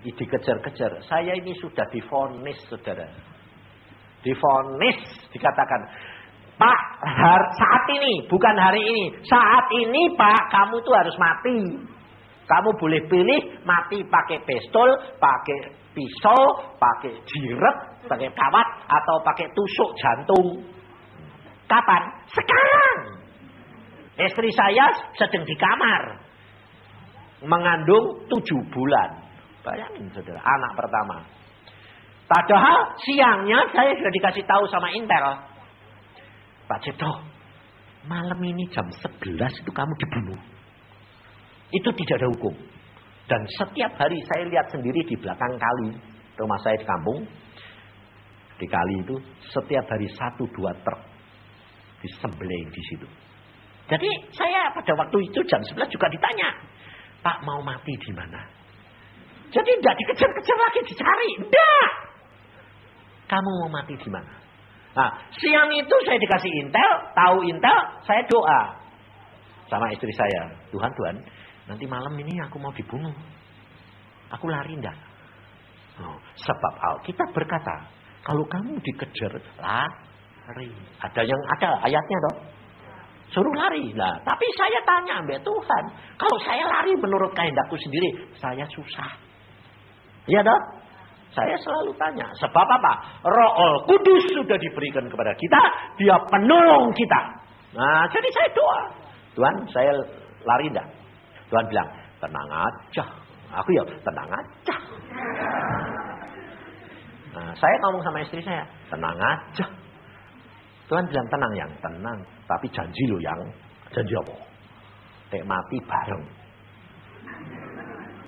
[0.04, 1.06] Dikejar-kejar.
[1.06, 3.33] Saya ini sudah difonis saudara.
[4.24, 4.98] Difonis
[5.36, 5.82] dikatakan
[6.54, 6.80] Pak,
[7.58, 9.06] saat ini, bukan hari ini.
[9.26, 11.60] Saat ini Pak, kamu tuh harus mati.
[12.46, 16.42] Kamu boleh pilih mati pakai pistol, pakai pisau,
[16.78, 20.62] pakai jiret, pakai kawat, atau pakai tusuk jantung.
[21.66, 22.04] Kapan?
[22.30, 23.00] Sekarang.
[24.14, 24.86] Istri saya
[25.18, 26.04] sedang di kamar.
[27.44, 29.10] Mengandung tujuh bulan.
[29.66, 31.18] Bayangin saudara, anak pertama.
[32.24, 35.26] Padahal siangnya saya sudah dikasih tahu sama Intel.
[36.66, 37.12] Pak Cipto,
[38.08, 40.40] malam ini jam 11 itu kamu dibunuh.
[41.74, 42.56] Itu tidak ada hukum.
[43.28, 45.96] Dan setiap hari saya lihat sendiri di belakang kali.
[46.34, 47.20] Rumah saya di kampung.
[48.58, 49.16] Di kali itu
[49.52, 51.02] setiap hari satu dua truk
[52.04, 53.08] disembelih di situ.
[53.88, 56.50] Jadi saya pada waktu itu jam 11 juga ditanya.
[57.24, 58.44] Pak mau mati di mana?
[59.52, 61.32] Jadi tidak dikejar-kejar lagi dicari.
[61.48, 61.90] Tidak.
[63.34, 64.30] Kamu mau mati di mana?
[64.94, 68.62] Nah, siang itu saya dikasih intel, tahu intel, saya doa
[69.66, 70.54] sama istri saya.
[70.70, 71.16] Tuhan, Tuhan,
[71.66, 73.10] nanti malam ini aku mau dibunuh.
[74.38, 74.94] Aku lari enggak?
[75.98, 77.90] Oh, sebab Alkitab berkata,
[78.22, 80.70] kalau kamu dikejar, lari.
[81.02, 82.38] Ada yang ada ayatnya dong.
[83.34, 83.90] Suruh lari.
[83.98, 85.84] Nah, tapi saya tanya mbak Tuhan,
[86.22, 89.10] kalau saya lari menurut kehendakku sendiri, saya susah.
[90.30, 90.64] Iya dong?
[91.34, 92.94] Saya selalu tanya, sebab apa?
[93.26, 95.62] Roh Kudus sudah diberikan kepada kita,
[95.98, 97.22] dia penolong kita.
[97.74, 98.82] Nah, jadi saya doa.
[99.34, 99.92] Tuhan, saya
[100.46, 100.86] lari enggak?
[101.50, 101.90] Tuhan bilang,
[102.22, 103.06] tenang aja.
[103.50, 104.78] Aku ya, tenang aja.
[107.34, 108.62] Nah, saya ngomong sama istri saya,
[108.94, 109.66] tenang aja.
[110.86, 112.20] Tuhan bilang, tenang yang, tenang.
[112.46, 113.42] Tapi janji lo yang,
[113.90, 114.38] janji apa?
[115.34, 116.24] Tek mati bareng.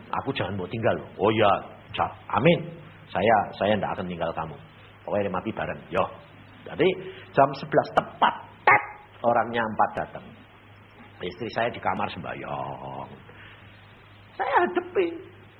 [0.10, 0.98] Aku jangan mau tinggal.
[1.22, 1.52] Oh ya,
[2.34, 2.85] amin.
[3.10, 4.58] Saya saya tidak akan tinggal kamu.
[5.06, 5.82] Pokoknya mati bareng.
[5.94, 6.06] Yo.
[6.66, 6.88] Jadi
[7.30, 8.84] jam 11 tepat tet
[9.22, 10.26] orangnya empat datang.
[11.22, 13.10] Istri saya di kamar sembahyang.
[14.36, 15.08] Saya hadapi.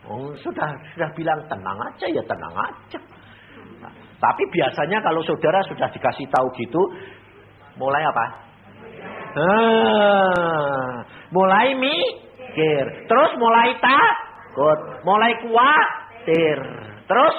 [0.06, 3.00] Oh, sudah sudah bilang tenang aja ya tenang aja.
[3.82, 6.82] Nah, tapi biasanya kalau saudara sudah dikasih tahu gitu,
[7.82, 8.26] mulai apa?
[9.36, 10.94] Ah,
[11.34, 16.85] mulai mikir, terus mulai takut, mulai khawatir.
[17.06, 17.36] Terus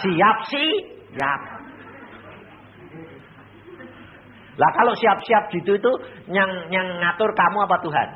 [0.00, 1.40] siap siap.
[4.60, 5.92] Lah kalau siap-siap gitu itu
[6.28, 8.08] yang yang ngatur kamu apa Tuhan?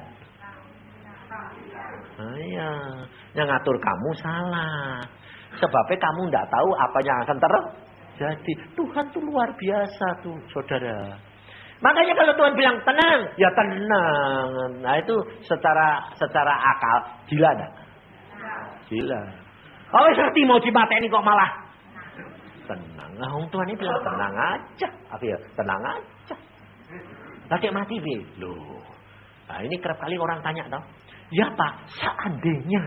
[2.15, 2.71] Nah, iya,
[3.33, 5.01] yang ngatur kamu salah.
[5.57, 8.53] Sebabnya kamu tidak tahu apa yang akan terjadi.
[8.77, 11.17] Tuhan tuh luar biasa tuh, saudara.
[11.83, 14.49] Makanya kalau Tuhan bilang tenang, ya tenang.
[14.85, 17.73] Nah itu secara secara akal gila enggak?
[18.89, 19.44] Gila.
[19.93, 21.65] Oh ngerti mau ini kok malah
[22.65, 23.13] Tenang.
[23.21, 24.89] Nah, orang tua ini bilang tenang aja.
[25.13, 25.39] Apa ya?
[25.53, 26.37] Tenang aja.
[27.53, 28.17] Tadi mati bi.
[28.41, 28.81] Loh.
[29.45, 30.83] Nah, ini kerap kali orang tanya tau.
[31.33, 32.83] Ya pak, seandainya.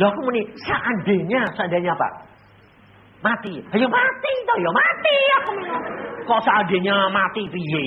[0.00, 2.12] Loh aku muni, seandainya, seandainya pak.
[3.22, 3.54] Mati.
[3.70, 5.50] Ayo mati toh, ya mati aku
[6.24, 7.84] Kok seandainya mati piye?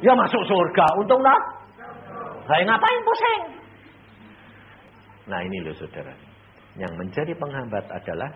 [0.00, 1.42] Ya masuk surga, untung toh.
[2.44, 3.40] Lah ngapain pusing?
[5.24, 6.12] Nah ini loh saudara.
[6.74, 8.30] Yang menjadi penghambat adalah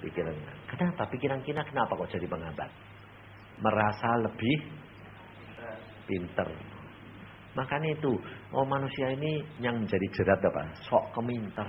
[0.00, 0.34] pikiran.
[0.66, 1.02] Kenapa?
[1.12, 2.70] Pikiran kita kenapa kok jadi penghambat?
[3.62, 4.56] Merasa lebih
[6.10, 6.48] pinter.
[7.54, 8.12] Makanya itu,
[8.50, 10.62] oh manusia ini yang menjadi jerat apa?
[10.90, 11.68] Sok keminter.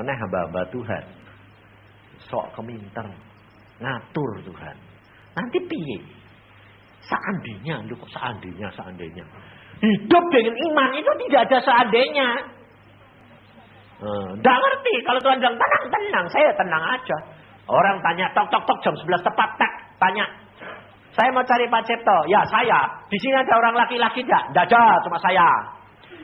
[0.00, 1.04] Mana hamba-hamba Tuhan.
[2.24, 3.04] Sok keminter.
[3.80, 4.76] Ngatur Tuhan.
[5.36, 5.98] Nanti piye?
[7.04, 9.24] Seandainya, kok seandainya, seandainya.
[9.80, 12.28] Hidup dengan iman itu tidak ada seandainya.
[14.00, 14.94] Tidak hmm, ngerti.
[15.04, 16.26] Kalau Tuhan bilang tenang, tenang.
[16.32, 17.16] Saya tenang aja.
[17.68, 19.72] Orang tanya, tok, tok, tok, jam 11 tepat, tak.
[20.00, 20.24] Tanya,
[21.10, 22.16] saya mau cari Pak Cipto.
[22.32, 22.78] Ya, saya.
[23.10, 24.42] Di sini ada orang laki-laki tidak?
[24.50, 25.48] Tidak ada, cuma saya.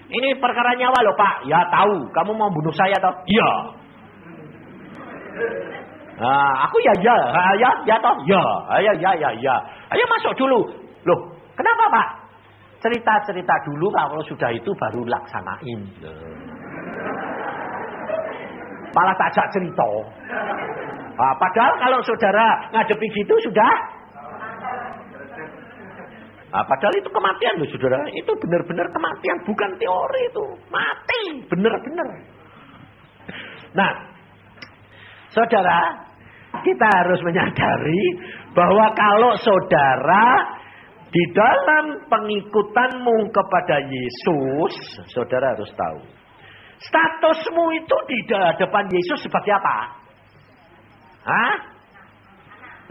[0.07, 1.51] Ini perkara nyawa loh Pak.
[1.51, 2.07] Ya tahu.
[2.15, 3.15] Kamu mau bunuh saya toh?
[3.27, 3.51] Iya.
[6.17, 8.41] Nah, aku ya ya, ah, ya ya toh, ya,
[8.73, 9.57] ah, ya ya ya ya.
[9.93, 10.65] Ayo masuk dulu.
[11.05, 11.21] Loh,
[11.53, 12.09] kenapa Pak?
[12.81, 15.81] Cerita-cerita dulu kalau sudah itu baru laksanain.
[18.97, 19.91] Malah tajak cerita.
[21.17, 23.97] Nah, padahal kalau saudara ngadepi gitu sudah
[26.47, 28.01] Nah, padahal itu kematian loh saudara.
[28.17, 29.45] Itu benar-benar kematian.
[29.45, 30.47] Bukan teori itu.
[30.73, 31.23] Mati.
[31.53, 32.09] Benar-benar.
[33.77, 33.93] Nah.
[35.37, 36.07] Saudara.
[36.65, 38.03] Kita harus menyadari.
[38.57, 40.57] Bahwa kalau saudara.
[41.13, 45.05] Di dalam pengikutanmu kepada Yesus.
[45.13, 46.01] Saudara harus tahu.
[46.77, 49.77] Statusmu itu di depan Yesus seperti apa?
[51.27, 51.57] Hah?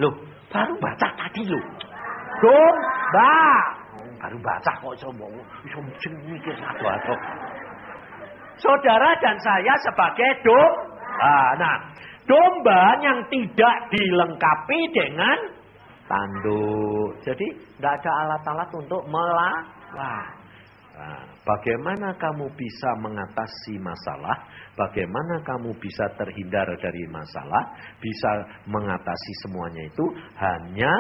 [0.02, 0.14] Loh,
[0.50, 1.64] baru baca tadi loh.
[2.42, 3.38] Domba.
[4.20, 5.10] Baru baca kok iso
[5.70, 5.80] iso
[6.26, 7.14] mikir satu
[8.56, 11.38] Saudara dan saya sebagai domba.
[11.60, 11.76] Nah,
[12.26, 15.38] domba yang tidak dilengkapi dengan
[16.10, 17.22] tanduk.
[17.22, 19.62] Jadi tidak ada alat-alat untuk melawan.
[19.96, 24.36] Nah, bagaimana kamu bisa mengatasi masalah?
[24.76, 27.64] Bagaimana kamu bisa terhindar dari masalah?
[28.02, 28.32] Bisa
[28.68, 30.06] mengatasi semuanya itu
[30.42, 30.94] hanya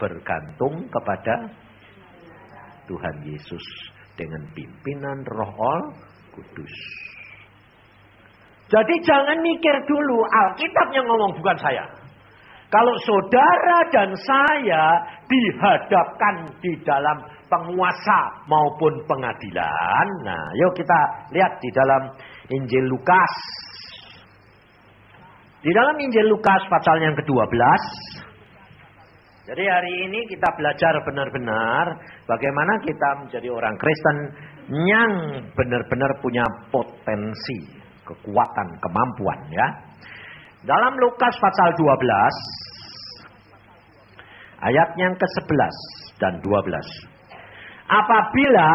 [0.00, 1.34] bergantung kepada
[2.88, 3.66] Tuhan Yesus
[4.16, 5.92] dengan pimpinan Roh
[6.32, 6.74] Kudus.
[8.68, 11.84] Jadi jangan mikir dulu Alkitab yang ngomong bukan saya.
[12.68, 14.84] Kalau saudara dan saya
[15.24, 20.06] dihadapkan di dalam penguasa maupun pengadilan.
[20.24, 21.00] Nah, yuk kita
[21.32, 22.02] lihat di dalam
[22.52, 23.34] Injil Lukas.
[25.64, 27.82] Di dalam Injil Lukas pasal yang ke-12.
[29.48, 31.84] Jadi hari ini kita belajar benar-benar
[32.28, 34.16] bagaimana kita menjadi orang Kristen
[34.68, 37.64] yang benar-benar punya potensi,
[38.04, 39.68] kekuatan, kemampuan ya.
[40.68, 41.88] Dalam Lukas pasal 12
[44.68, 45.76] ayat yang ke-11
[46.20, 47.17] dan 12.
[47.88, 48.68] Apabila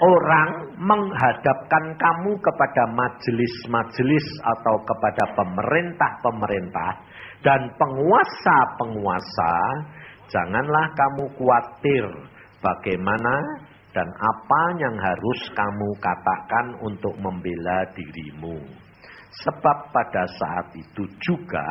[0.00, 6.92] orang menghadapkan kamu kepada majelis-majelis atau kepada pemerintah-pemerintah
[7.44, 9.54] dan penguasa-penguasa,
[10.32, 12.04] janganlah kamu khawatir
[12.64, 13.34] bagaimana
[13.92, 18.58] dan apa yang harus kamu katakan untuk membela dirimu.
[19.44, 21.66] Sebab pada saat itu juga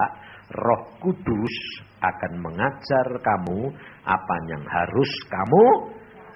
[0.53, 1.55] Roh Kudus
[2.03, 3.71] akan mengajar kamu
[4.03, 5.65] apa yang harus kamu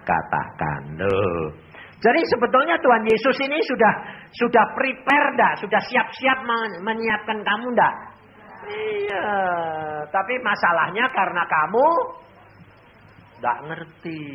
[0.07, 0.81] katakan.
[0.95, 1.67] Loh.
[1.97, 3.93] Jadi sebetulnya Tuhan Yesus ini sudah
[4.29, 6.39] sudah prepare dah, sudah siap-siap
[6.85, 7.93] menyiapkan kamu dah.
[8.67, 9.29] Iya,
[10.13, 11.87] tapi masalahnya karena kamu
[13.37, 14.25] tidak ngerti,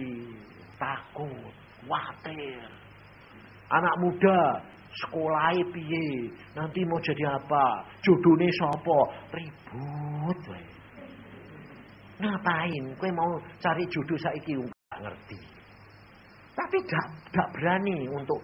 [0.78, 1.54] takut,
[1.86, 2.66] khawatir.
[3.70, 4.58] Anak muda
[5.06, 10.40] sekolah piye, nanti mau jadi apa, jodohnya sopo, ribut.
[12.22, 12.84] Ngapain?
[12.98, 15.51] Kue mau cari jodoh saiki nggak ngerti.
[16.52, 18.36] Tapi tidak berani untuk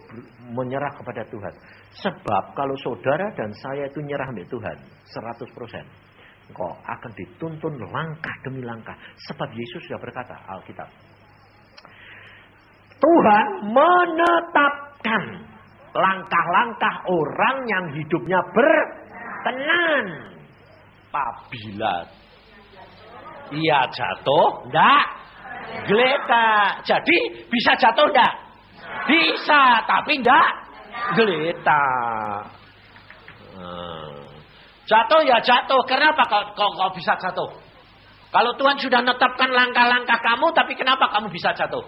[0.48, 1.54] menyerah kepada Tuhan.
[1.92, 4.76] Sebab kalau saudara dan saya itu nyerah kepada Tuhan
[5.12, 6.08] 100%.
[6.48, 8.96] Engkau akan dituntun langkah demi langkah.
[9.28, 10.88] Sebab Yesus sudah berkata Alkitab.
[12.98, 15.22] Tuhan menetapkan
[15.92, 20.06] langkah-langkah orang yang hidupnya berkenan.
[21.08, 22.08] Apabila
[23.52, 25.04] ia jatuh, enggak
[25.88, 26.84] Geletak.
[26.84, 27.16] Jadi
[27.48, 28.34] bisa jatuh enggak?
[29.08, 30.50] Bisa, tapi enggak
[31.16, 32.42] geletak.
[33.56, 34.24] Hmm.
[34.88, 35.82] Jatuh ya jatuh.
[35.84, 37.50] Kenapa kau, kau, kau bisa jatuh?
[38.28, 41.84] Kalau Tuhan sudah menetapkan langkah-langkah kamu, tapi kenapa kamu bisa jatuh?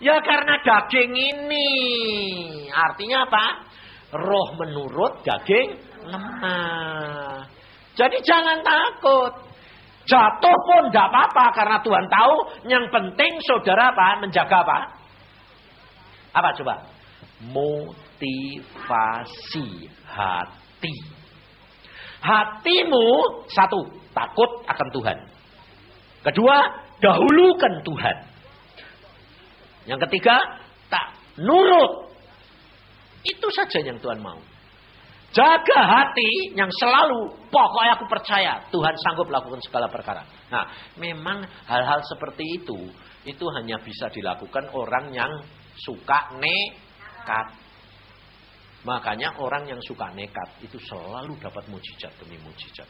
[0.00, 1.70] Ya karena daging ini.
[2.72, 3.44] Artinya apa?
[4.16, 5.76] Roh menurut, daging
[6.08, 7.48] lemah.
[7.96, 9.45] Jadi jangan takut.
[10.06, 12.34] Jatuh pun tidak apa-apa karena Tuhan tahu
[12.70, 14.22] yang penting saudara apa?
[14.22, 14.94] Menjaga apa?
[16.30, 16.86] Apa coba?
[17.50, 18.86] Motivasi
[20.06, 20.94] hati.
[22.22, 23.06] Hatimu
[23.50, 25.18] satu, takut akan Tuhan.
[26.22, 26.56] Kedua,
[27.02, 28.16] dahulukan Tuhan.
[29.86, 30.38] Yang ketiga,
[30.90, 32.10] tak nurut.
[33.26, 34.38] Itu saja yang Tuhan mau.
[35.36, 40.24] Jaga hati yang selalu pokoknya aku percaya Tuhan sanggup lakukan segala perkara.
[40.48, 40.64] Nah,
[40.96, 42.88] memang hal-hal seperti itu
[43.28, 45.28] itu hanya bisa dilakukan orang yang
[45.76, 47.52] suka nekat.
[48.88, 52.88] Makanya orang yang suka nekat itu selalu dapat mujizat demi mujizat.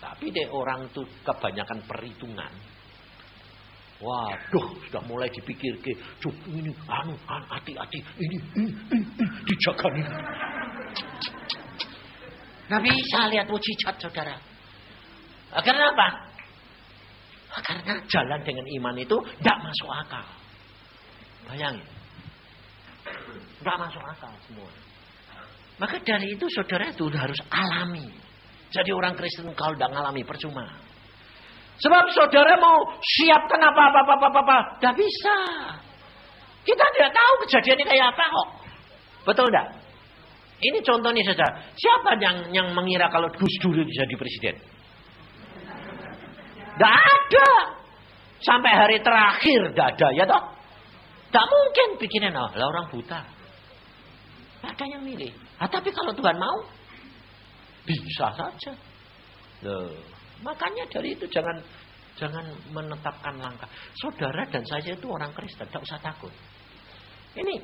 [0.00, 2.52] Tapi deh orang itu kebanyakan perhitungan.
[4.00, 5.92] Waduh, sudah mulai dipikir ke,
[6.48, 10.06] ini, anu, anu, hati-hati, ini, ini, ini, ini, dijaga nih.
[12.70, 14.38] Nggak bisa lihat mujizat saudara.
[15.50, 16.08] Karena apa?
[17.66, 20.26] Karena jalan dengan iman itu tidak masuk akal.
[21.50, 21.88] Bayangin.
[23.58, 24.70] Tidak masuk akal semua.
[25.82, 28.06] Maka dari itu saudara itu harus alami.
[28.70, 30.70] Jadi orang Kristen kalau tidak alami percuma.
[31.80, 34.78] Sebab saudara mau siapkan apa-apa-apa-apa.
[34.78, 35.36] Tidak bisa.
[36.62, 38.48] Kita tidak tahu kejadiannya kayak apa kok.
[39.26, 39.79] Betul tidak?
[40.60, 41.46] Ini contohnya saja.
[41.72, 44.54] Siapa yang yang mengira kalau Gus Dur bisa jadi presiden?
[46.76, 47.50] Tidak ada.
[48.40, 50.42] Sampai hari terakhir tidak ada ya toh.
[51.28, 53.20] Tidak mungkin bikinnya oh, lah orang buta.
[54.60, 55.32] Ada yang milih.
[55.56, 56.58] Nah, tapi kalau Tuhan mau,
[57.88, 58.72] bisa saja.
[59.64, 59.92] Loh,
[60.44, 61.56] makanya dari itu jangan
[62.16, 63.68] jangan menetapkan langkah.
[63.96, 66.32] Saudara dan saya itu orang Kristen, tidak usah takut.
[67.36, 67.60] Ini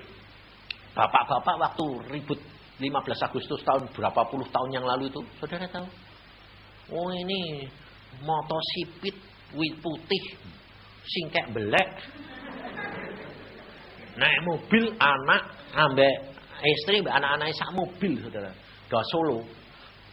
[0.97, 1.87] bapak-bapak waktu
[2.17, 2.41] ribut
[2.77, 2.93] 15
[3.25, 5.89] Agustus tahun berapa puluh tahun yang lalu itu, saudara tahu?
[6.93, 7.65] Oh ini
[8.21, 9.17] motosipit
[9.57, 10.25] wit putih
[11.07, 11.91] singkek belek.
[14.17, 15.43] Naik mobil anak
[15.77, 16.15] ambek
[16.61, 18.53] istri ambek anak-anak sak mobil saudara.
[18.87, 19.45] Ke Solo.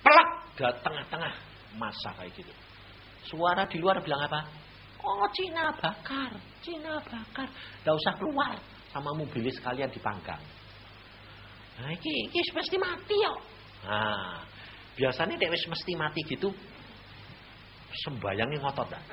[0.03, 1.33] Pelak ke tengah-tengah
[1.77, 2.53] masa kayak gitu.
[3.27, 4.43] Suara di luar bilang apa?
[5.03, 6.31] Oh Cina bakar,
[6.63, 7.47] Cina bakar.
[7.83, 8.55] Gak usah keluar
[8.91, 10.39] sama mobilnya sekalian dipanggang.
[11.83, 13.33] Nah, iki iki mesti mati ya.
[13.83, 14.39] Nah,
[14.95, 16.47] biasanya dek wis mesti mati gitu
[18.07, 19.03] sembayangnya ngotot dah.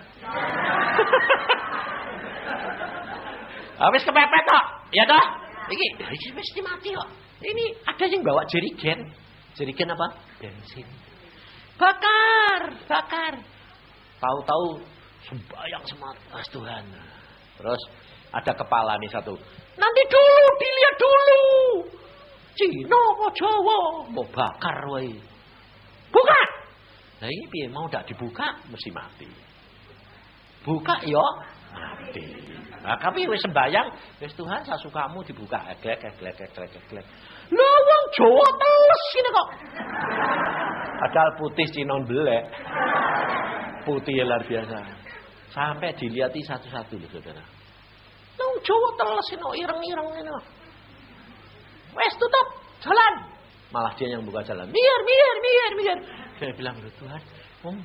[3.80, 4.64] Habis kepepet kok,
[4.94, 5.24] ya toh?
[5.66, 7.10] Iki, iki mesti mati kok.
[7.40, 9.10] Ini ada yang bawa jerigen.
[9.56, 10.06] Jerigen apa?
[10.38, 10.86] Bensin.
[11.80, 13.34] Bakar, bakar.
[14.20, 14.84] Tahu-tahu
[15.26, 16.84] sembayang semangat Tuhan.
[17.56, 17.82] Terus
[18.30, 19.32] ada kepala nih satu.
[19.80, 21.40] Nanti dulu, dilihat dulu.
[22.55, 23.78] Cina apa Jawa?
[24.11, 25.14] Mau bakar wae.
[26.11, 26.42] Buka.
[27.20, 29.28] Nah ini piye mau tidak dibuka mesti mati.
[30.64, 31.22] Buka yo
[31.72, 32.26] mati.
[32.80, 33.92] Nah, tapi wis sembayang,
[34.24, 37.07] wis Tuhan sasukamu dibuka eglek eglek eglek eglek.
[37.53, 39.48] Lah wong Jawa teles ini kok.
[41.01, 42.44] Padahal putih Cina belek.
[43.84, 44.78] Putih luar biasa.
[45.53, 47.44] Sampai dilihati satu-satu loh saudara.
[48.40, 50.59] Wong Jawa teles ini ireng-ireng ini.
[51.95, 52.47] Wes tutup
[52.82, 53.12] jalan.
[53.70, 54.66] Malah dia yang buka jalan.
[54.66, 55.99] Biar, biar, biar, biar.
[56.43, 57.22] Saya bilang, Loh, Tuhan,
[57.62, 57.76] om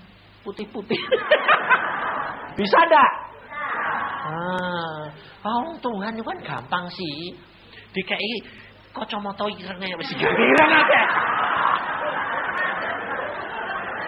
[0.41, 0.97] putih-putih.
[2.57, 3.11] Bisa enggak?
[4.25, 5.05] Ah,
[5.45, 7.37] oh, Tuhan kan gampang sih.
[7.93, 8.41] Dikai
[8.95, 11.03] kacamata irengnya wis ireng aja.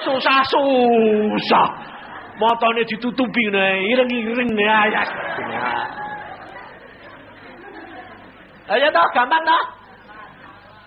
[0.02, 1.70] Susah susah.
[2.38, 5.10] Matanya ditutupi nih, ireng-ireng nih ayat.
[8.68, 9.76] Ayo toh, gampang toh?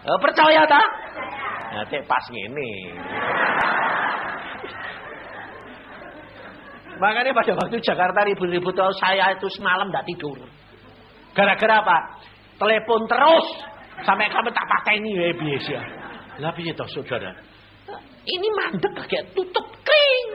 [0.01, 0.89] Oh, percaya tak?
[1.71, 2.73] Nanti pas ngene.
[7.01, 10.39] Makanya pada waktu Jakarta ribut-ribut saya itu semalam tidak tidur.
[11.33, 11.99] Gara-gara apa?
[12.61, 13.47] Telepon terus
[14.05, 15.79] sampai kamu tak pakai ini ya biasa.
[16.45, 17.33] Lah piye toh saudara?
[18.25, 20.27] Ini mandek kayak tutup kering.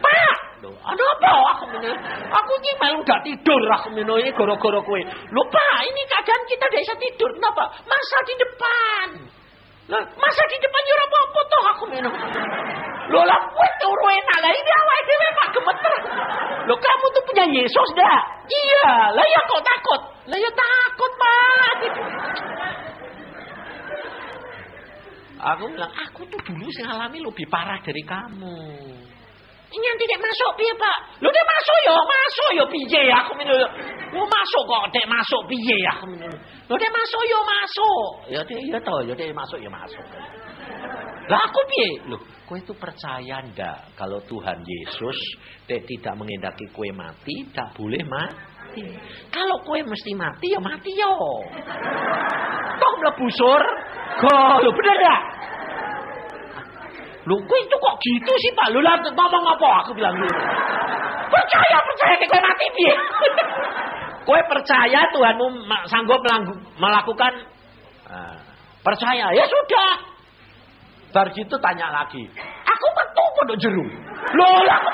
[0.00, 0.36] Pak,
[0.72, 1.90] ada apa aku ini?
[2.30, 5.02] Aku ini malu gak tidur aku ini goro-goro kue.
[5.30, 7.30] Lupa, ini keadaan kita tidak bisa tidur.
[7.36, 7.64] Kenapa?
[7.86, 9.06] Masa di depan.
[9.86, 12.14] Lah, masa di depan yo apa-apa toh aku minum.
[13.06, 15.96] Lho lah kowe turu enak lah ini awake dhewe Pak gemeter.
[16.66, 18.18] Lho kamu tuh punya Yesus dah.
[18.50, 20.00] Iya, lah ya kok takut?
[20.26, 21.76] Lah ya takut, Pak.
[25.36, 28.58] Aku bilang, aku tuh dulu sing alami lebih parah dari kamu.
[29.66, 30.98] Ini yang tidak masuk piye, Pak?
[31.18, 33.58] Lu dia masuk ya, masuk ya piye aku minum.
[34.14, 36.30] Lu masuk kok dek masuk piye aku minum.
[36.70, 38.08] Lu dia masuk ya masuk.
[38.30, 40.06] Ya dek ya toh, ya dek masuk ya masuk.
[41.26, 41.88] Lah aku piye?
[42.06, 45.18] Loh, kowe itu percaya ndak kalau Tuhan Yesus
[45.66, 48.86] dek tidak mengendaki kowe mati, tak boleh mati.
[49.34, 51.10] Kalau kowe mesti mati ya mati yo.
[52.78, 54.62] Toh mlebu surga.
[54.62, 55.22] Lho bener enggak?
[57.26, 58.70] Lu kok itu kok gitu sih Pak?
[58.70, 59.68] Lu lah ngomong apa?
[59.82, 60.30] Aku bilang gitu.
[61.26, 62.94] Percaya, percaya kowe mati piye?
[64.30, 65.46] kowe percaya Tuhanmu
[65.90, 66.22] sanggup
[66.78, 67.32] melakukan
[68.06, 68.38] uh,
[68.86, 69.34] percaya.
[69.34, 69.90] Ya sudah.
[71.10, 72.22] Bar gitu tanya lagi.
[72.62, 73.84] Aku metu pada jeru.
[74.38, 74.90] Loh, aku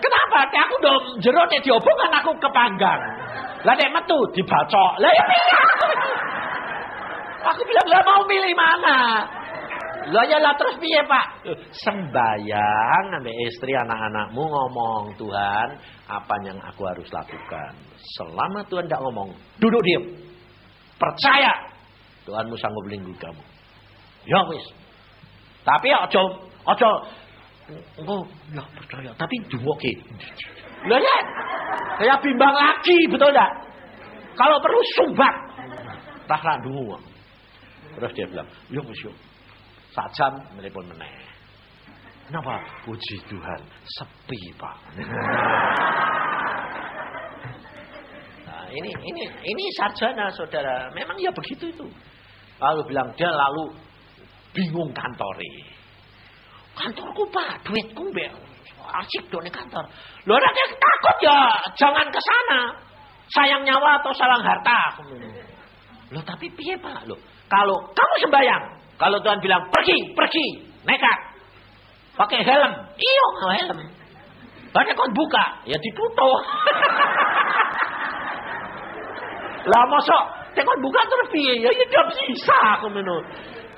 [0.00, 0.38] Kenapa?
[0.48, 3.00] Aku dong jeru nek diobongan aku kepanggang.
[3.68, 4.92] Lah nek metu dibacok.
[5.04, 5.24] Lah ya?
[7.40, 8.98] Aku bilang lah mau milih mana?
[10.10, 11.26] Lah ya lah terus piye Pak?
[11.76, 15.68] Sembayang ambil istri anak-anakmu ngomong Tuhan
[16.08, 17.72] apa yang aku harus lakukan.
[18.16, 19.28] Selama Tuhan tidak ngomong,
[19.60, 20.04] duduk diam.
[20.96, 21.52] Percaya
[22.24, 23.44] Tuhanmu sanggup melindungi kamu.
[24.28, 24.64] Ya wis.
[25.64, 26.22] Tapi ojo
[26.64, 26.90] ojo
[28.00, 28.16] engko
[28.52, 29.92] ya percaya tapi dungoke.
[30.88, 31.18] Lah ya.
[32.00, 33.52] Kayak bimbang lagi, betul enggak?
[34.32, 35.34] Kalau perlu sumbat.
[36.24, 36.96] Tak dungu.
[37.96, 39.16] Terus dia bilang, yuk mas yuk.
[39.90, 41.10] Sajam menelpon meneh.
[42.30, 42.62] Kenapa?
[42.86, 44.76] Puji Tuhan, sepi pak.
[48.46, 50.94] nah, ini ini ini sarjana saudara.
[50.94, 51.86] Memang ya begitu itu.
[52.62, 53.74] Lalu bilang dia lalu
[54.54, 55.74] bingung kantore.
[56.78, 58.30] Kantorku pak, duitku mbak.
[58.90, 59.90] Asik dong di kantor.
[60.26, 62.60] Lo ada takut ya, jangan ke sana.
[63.30, 65.02] Sayang nyawa atau salang harta.
[66.10, 67.06] Lo tapi piye pak?
[67.10, 67.18] Lo
[67.50, 70.46] kalau kamu sembahyang, kalau Tuhan bilang pergi, pergi,
[70.86, 71.18] nekat.
[72.14, 72.72] Pakai helm.
[72.94, 73.26] Iya,
[73.58, 73.78] helm.
[74.70, 76.40] Banyak kau buka, ya ditutup.
[79.70, 80.24] lah masuk,
[80.54, 81.58] tekon buka terus piye?
[81.58, 83.26] Ya hidup sisa aku menurut.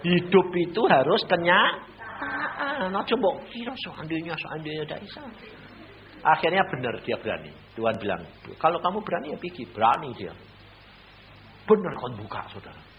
[0.05, 2.93] Hidup itu harus kenyataan.
[2.93, 5.23] Nah coba kira seandainya seandainya tidak bisa.
[6.23, 7.51] Akhirnya benar dia berani.
[7.73, 8.20] Tuhan bilang,
[8.61, 9.64] kalau kamu berani ya pergi.
[9.73, 10.35] Berani dia.
[11.64, 12.91] Benar kau buka saudara.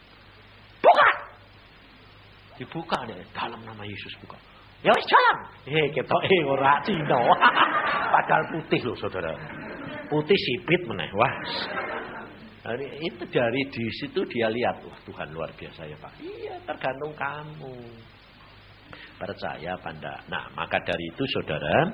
[0.84, 1.10] Buka.
[2.60, 4.36] Dibuka deh dalam nama Yesus buka.
[4.84, 5.38] Ya wis jalan.
[5.64, 6.76] Eh kita eh ora.
[8.14, 9.32] Padahal putih loh saudara.
[10.12, 11.08] Putih sipit meneh.
[11.16, 11.36] Wah.
[12.64, 16.14] Dari itu dari di situ dia lihat, wah Tuhan luar biasa ya Pak.
[16.24, 17.76] Iya, tergantung kamu.
[19.20, 20.24] Percaya pada.
[20.32, 21.92] Nah, maka dari itu saudara,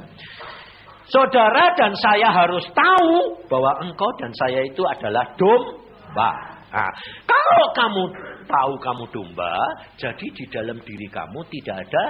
[1.10, 6.59] saudara dan saya harus tahu bahwa engkau dan saya itu adalah domba.
[6.70, 6.92] Nah,
[7.26, 8.04] kalau kamu
[8.46, 9.56] tahu kamu domba,
[9.98, 12.06] jadi di dalam diri kamu tidak ada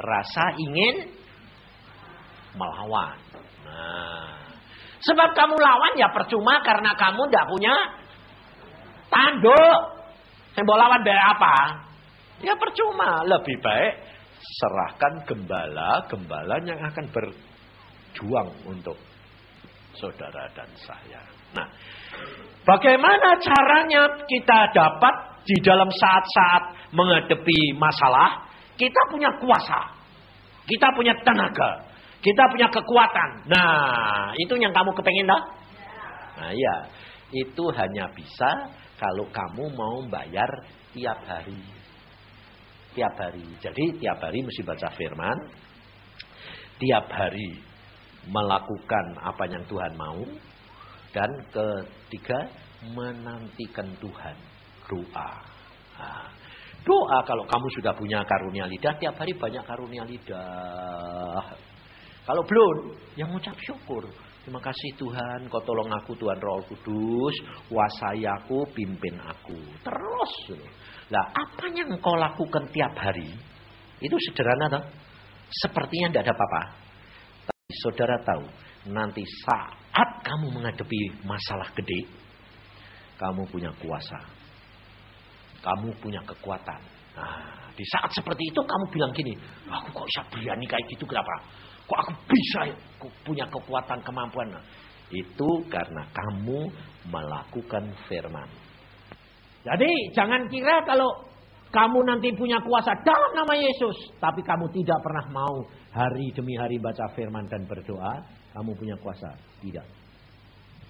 [0.00, 1.14] rasa ingin
[2.58, 3.18] melawan.
[3.62, 4.34] Nah,
[4.98, 7.74] sebab kamu lawan ya percuma karena kamu tidak punya
[9.06, 9.80] tanduk.
[10.60, 11.56] Mau lawan dari apa?
[12.44, 13.24] Ya percuma.
[13.24, 13.94] Lebih baik
[14.40, 18.96] serahkan gembala, gembala yang akan berjuang untuk
[19.96, 21.22] saudara dan saya.
[21.56, 21.66] Nah,
[22.60, 28.46] Bagaimana caranya kita dapat di dalam saat-saat menghadapi masalah,
[28.76, 29.96] kita punya kuasa,
[30.68, 31.88] kita punya tenaga,
[32.20, 33.48] kita punya kekuatan.
[33.48, 35.42] Nah, itu yang kamu kepengen dah?
[36.36, 36.76] Nah, iya.
[37.30, 40.50] Itu hanya bisa kalau kamu mau bayar
[40.92, 41.62] tiap hari.
[42.92, 43.46] Tiap hari.
[43.62, 45.38] Jadi tiap hari mesti baca firman.
[46.80, 47.60] Tiap hari
[48.28, 50.20] melakukan apa yang Tuhan mau
[51.10, 52.38] dan ketiga,
[52.94, 54.36] menantikan Tuhan.
[54.86, 55.30] Doa.
[55.98, 56.26] Nah,
[56.82, 61.44] doa kalau kamu sudah punya karunia lidah, tiap hari banyak karunia lidah.
[62.26, 64.06] Kalau belum, yang mengucap syukur.
[64.40, 67.36] Terima kasih Tuhan, kau tolong aku Tuhan Roh Kudus,
[67.68, 69.58] kuasai aku, pimpin aku.
[69.84, 70.56] Terus.
[71.12, 73.28] Lah, apa yang kau lakukan tiap hari?
[74.00, 74.84] Itu sederhana toh?
[75.50, 76.62] Sepertinya tidak ada apa-apa.
[77.50, 78.44] Tapi saudara tahu,
[78.94, 82.06] nanti saat saat kamu menghadapi masalah gede,
[83.18, 84.16] kamu punya kuasa.
[85.60, 86.80] Kamu punya kekuatan.
[87.18, 89.36] Nah, di saat seperti itu kamu bilang gini,
[89.68, 91.34] aku kok bisa berani kayak gitu kenapa?
[91.84, 92.60] Kok aku bisa
[93.26, 94.48] punya kekuatan kemampuan?
[94.56, 94.64] Nah,
[95.12, 96.70] itu karena kamu
[97.10, 98.48] melakukan firman.
[99.66, 101.28] Jadi jangan kira kalau
[101.68, 105.54] kamu nanti punya kuasa dalam nama Yesus, tapi kamu tidak pernah mau
[105.92, 109.30] hari demi hari baca firman dan berdoa, kamu punya kuasa.
[109.62, 109.86] Tidak.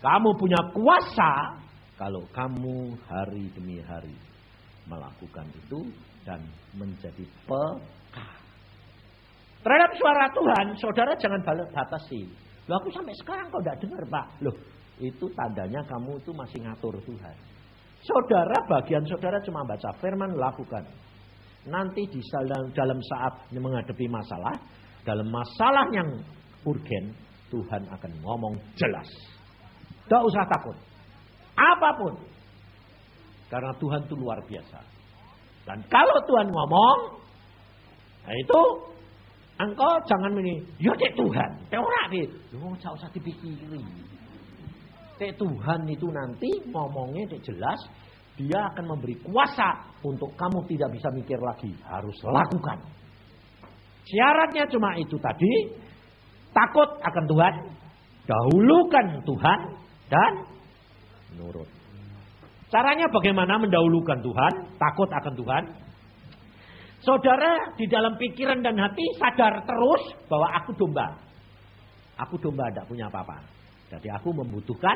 [0.00, 1.60] Kamu punya kuasa
[2.00, 4.16] Kalau kamu hari demi hari
[4.88, 5.84] melakukan itu
[6.24, 6.40] dan
[6.72, 8.28] menjadi peka.
[9.60, 12.24] Terhadap suara Tuhan, saudara jangan batasi.
[12.64, 14.26] Loh aku sampai sekarang kok tidak dengar pak.
[14.40, 14.56] Loh
[14.96, 17.36] itu tandanya kamu itu masih ngatur Tuhan.
[18.00, 20.84] Saudara bagian saudara cuma baca firman lakukan.
[21.68, 22.20] Nanti di
[22.72, 24.56] dalam saat menghadapi masalah,
[25.04, 26.08] dalam masalah yang
[26.64, 27.12] urgen,
[27.50, 29.08] Tuhan akan ngomong jelas.
[30.06, 30.76] Tidak usah takut.
[31.58, 32.14] Apa pun.
[33.50, 34.80] Karena Tuhan itu luar biasa.
[35.66, 36.98] Dan kalau Tuhan ngomong,
[38.24, 38.60] nah itu
[39.60, 42.26] engkau jangan ini, ya cek Tuhan, teora deh,
[42.56, 43.82] lu usah usah dipikiri.
[45.20, 47.80] Cek Tuhan itu nanti ngomongnya cek jelas,
[48.40, 52.78] dia akan memberi kuasa untuk kamu tidak bisa mikir lagi, harus lakukan.
[54.08, 55.52] Syaratnya cuma itu tadi,
[56.50, 57.54] takut akan Tuhan,
[58.26, 59.58] dahulukan Tuhan
[60.10, 60.32] dan
[61.38, 61.68] nurut.
[62.70, 65.64] Caranya bagaimana mendahulukan Tuhan, takut akan Tuhan?
[67.00, 71.16] Saudara di dalam pikiran dan hati sadar terus bahwa aku domba.
[72.20, 73.40] Aku domba tidak punya apa-apa.
[73.88, 74.94] Jadi aku membutuhkan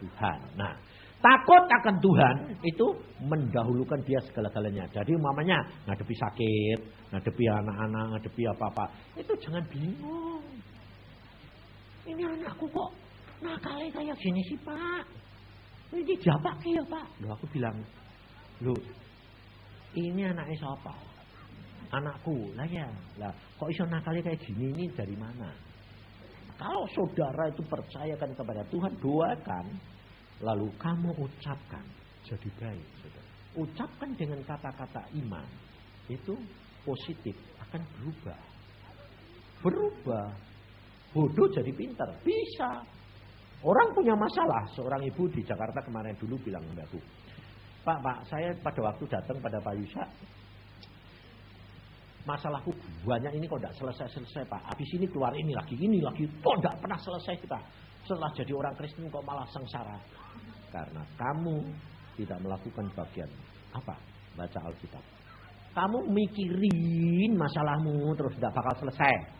[0.00, 0.38] Tuhan.
[0.56, 0.72] Nah,
[1.20, 2.86] takut akan Tuhan itu
[3.22, 4.88] mendahulukan dia segala-galanya.
[4.90, 6.78] Jadi umpamanya ngadepi sakit,
[7.12, 8.84] ngadepi anak-anak, ngadepi apa-apa.
[9.14, 10.42] Itu jangan bingung.
[12.08, 12.90] Ini anakku kok
[13.44, 15.04] nakalnya kayak gini sih pak.
[15.92, 17.06] Ini jabak ya pak.
[17.20, 17.76] Loh aku bilang,
[18.64, 18.72] lu
[19.92, 20.92] ini anaknya siapa?
[21.88, 22.84] Anakku, lah ya,
[23.16, 25.48] lah kok iso nakali kayak gini ini dari mana?
[26.58, 29.66] Kalau saudara itu percayakan kepada Tuhan, doakan,
[30.42, 31.86] lalu kamu ucapkan,
[32.26, 32.86] jadi baik.
[33.00, 33.28] Saudara.
[33.56, 35.48] Ucapkan dengan kata-kata iman,
[36.10, 36.34] itu
[36.82, 37.32] positif,
[37.62, 38.40] akan berubah.
[39.62, 40.28] Berubah.
[41.12, 42.84] Bodoh jadi pintar, bisa.
[43.64, 44.68] Orang punya masalah.
[44.76, 47.00] Seorang ibu di Jakarta kemarin dulu bilang aku,
[47.82, 50.04] Pak, Pak, saya pada waktu datang pada Pak Yusa,
[52.28, 52.70] masalahku
[53.08, 54.62] banyak ini kok tidak selesai-selesai Pak.
[54.68, 57.58] Habis ini keluar ini lagi, ini lagi, kok tidak pernah selesai kita.
[58.04, 59.96] Setelah jadi orang Kristen kok malah sengsara.
[60.68, 61.56] Karena kamu
[62.20, 63.30] tidak melakukan bagian
[63.72, 63.96] apa?
[64.36, 65.04] Baca Alkitab.
[65.72, 69.37] Kamu mikirin masalahmu terus tidak bakal selesai.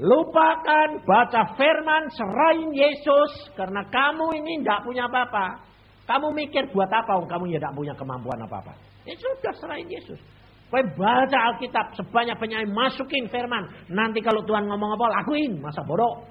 [0.00, 3.52] Lupakan baca firman, serahin Yesus.
[3.52, 5.60] Karena kamu ini tidak punya apa-apa.
[6.08, 7.20] Kamu mikir buat apa?
[7.20, 8.72] Kamu ya tidak punya kemampuan apa-apa.
[9.04, 10.16] Ya sudah serahin Yesus.
[10.70, 13.66] Kau baca Alkitab sebanyak-banyaknya masukin firman.
[13.90, 15.60] Nanti kalau Tuhan ngomong apa lakuin.
[15.60, 16.24] Masa bodoh.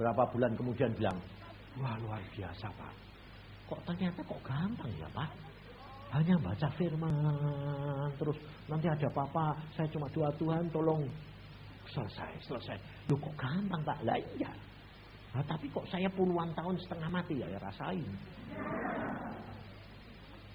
[0.00, 1.18] Berapa bulan kemudian bilang.
[1.82, 2.94] Wah luar biasa Pak.
[3.68, 5.30] Kok ternyata kok gampang ya Pak.
[6.16, 8.08] Hanya baca firman.
[8.16, 8.38] Terus
[8.70, 9.58] nanti ada apa-apa.
[9.76, 11.04] Saya cuma doa Tuhan tolong
[11.92, 12.76] selesai, selesai.
[13.10, 13.98] Lu kok gampang Pak?
[14.06, 14.50] Lah iya.
[15.30, 18.10] Nah, tapi kok saya puluhan tahun setengah mati ya, ya rasain.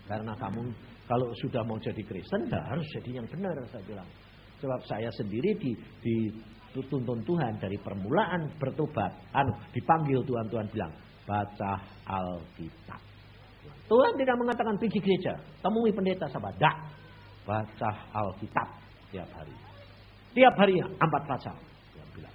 [0.05, 0.61] Karena kamu
[1.07, 4.09] kalau sudah mau jadi Kristen, ya harus jadi yang benar saya bilang.
[4.59, 5.71] Sebab saya sendiri di,
[6.01, 6.15] di
[6.73, 9.11] tuntun Tuhan dari permulaan bertobat.
[9.31, 10.91] Anu, dipanggil Tuhan, Tuhan bilang,
[11.23, 11.71] baca
[12.03, 13.01] Alkitab.
[13.85, 16.57] Tuhan tidak mengatakan pergi gereja, temui pendeta sahabat.
[17.45, 18.67] Baca Alkitab
[19.13, 19.64] tiap hari.
[20.35, 21.55] Tiap hari empat pasal.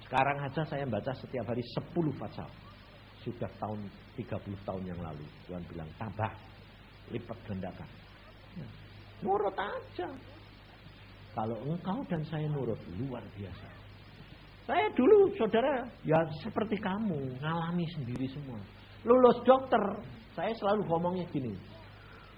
[0.01, 2.49] Sekarang aja saya baca setiap hari sepuluh pasal.
[3.21, 3.85] Sudah tahun
[4.17, 4.27] 30
[4.65, 5.23] tahun yang lalu.
[5.45, 6.31] Tuhan bilang tambah.
[7.13, 7.89] Lipat gandakan.
[8.57, 8.67] Ya,
[9.21, 10.09] nurut aja.
[11.31, 13.69] Kalau engkau dan saya nurut luar biasa.
[14.65, 17.37] Saya dulu saudara ya seperti kamu.
[17.37, 18.57] Ngalami sendiri semua.
[19.05, 19.79] Lulus dokter.
[20.33, 21.53] Saya selalu ngomongnya gini.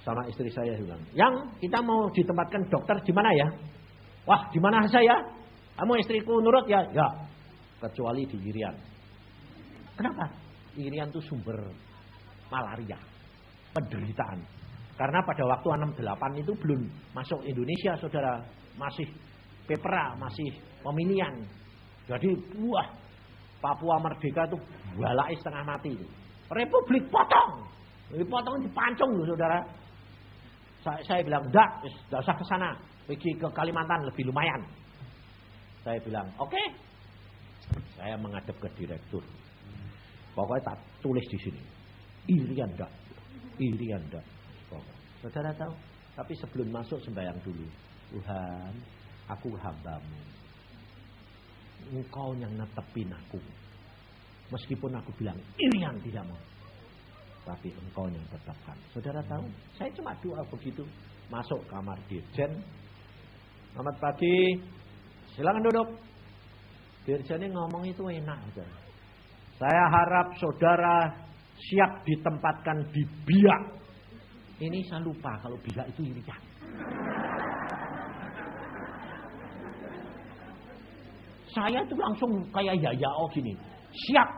[0.04, 1.00] Sama istri saya bilang.
[1.16, 3.48] Yang kita mau ditempatkan dokter di mana ya?
[4.28, 5.43] Wah di mana saya?
[5.74, 6.86] Kamu istriku nurut ya?
[6.94, 7.08] Ya.
[7.82, 8.76] Kecuali di Irian.
[9.98, 10.26] Kenapa?
[10.78, 11.58] Irian itu sumber
[12.50, 12.98] malaria.
[13.74, 14.40] Penderitaan.
[14.94, 15.68] Karena pada waktu
[15.98, 16.82] 68 itu belum
[17.18, 18.38] masuk Indonesia saudara.
[18.78, 19.06] Masih
[19.66, 20.50] pepera, masih
[20.86, 21.34] pemilihan.
[22.06, 22.30] Jadi
[22.62, 22.86] wah
[23.64, 24.58] Papua Merdeka itu
[25.00, 26.06] balai setengah mati itu.
[26.52, 27.66] Republik potong.
[28.14, 29.60] Dipotong dipancung loh saudara.
[30.84, 32.70] Saya, saya bilang, enggak, enggak usah ke sana.
[33.08, 34.62] Pergi ke Kalimantan lebih lumayan.
[35.84, 36.52] Saya bilang, oke.
[36.52, 36.68] Okay.
[38.00, 39.24] Saya menghadap ke direktur.
[40.34, 41.62] Pokoknya tak tulis di sini.
[42.32, 42.92] Irian enggak.
[43.60, 44.26] Irian enggak.
[45.24, 45.72] Saudara tahu?
[46.20, 47.64] Tapi sebelum masuk sembahyang dulu.
[48.12, 48.74] Tuhan,
[49.32, 50.22] aku hambamu.
[51.96, 53.40] Engkau yang netepin aku.
[54.52, 56.42] Meskipun aku bilang, Irian tidak mau.
[57.44, 58.78] Tapi engkau yang tetapkan.
[58.92, 59.48] Saudara tahu?
[59.80, 60.84] Saya cuma doa begitu.
[61.32, 62.52] Masuk kamar dirjen.
[63.72, 64.60] Selamat pagi.
[65.34, 65.88] Silakan duduk.
[67.04, 68.66] Dirjani ngomong itu enak aja.
[69.58, 71.10] Saya harap saudara
[71.58, 73.62] siap ditempatkan di biak.
[74.62, 76.42] Ini saya lupa kalau biak itu irian.
[81.54, 83.54] Saya tuh langsung kayak ya ya oh gini.
[84.10, 84.30] Siap.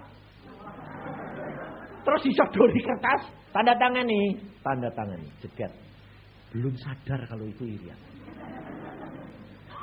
[2.05, 5.71] Terus disodori kertas, tanda tangan nih, tanda tangan nih, jeget.
[6.53, 7.97] Belum sadar kalau itu irian.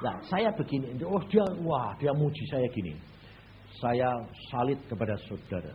[0.03, 2.99] Nah, saya begini, oh dia, wah dia muji saya gini.
[3.79, 4.11] Saya
[4.51, 5.71] salit kepada saudara.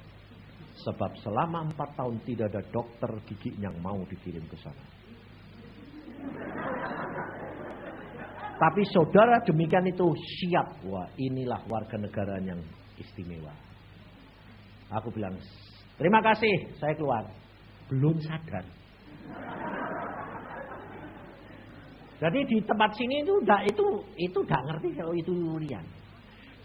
[0.78, 4.86] Sebab selama empat tahun tidak ada dokter gigi yang mau dikirim ke sana.
[8.58, 10.86] Tapi saudara demikian itu siap.
[10.86, 12.62] Wah inilah warga negara yang
[13.00, 13.54] istimewa.
[15.02, 15.36] Aku bilang,
[15.96, 17.24] terima kasih, saya keluar.
[17.88, 18.66] Belum sadar.
[22.18, 23.86] Jadi di tempat sini itu udah itu
[24.18, 25.86] itu udah ngerti kalau itu Yurian.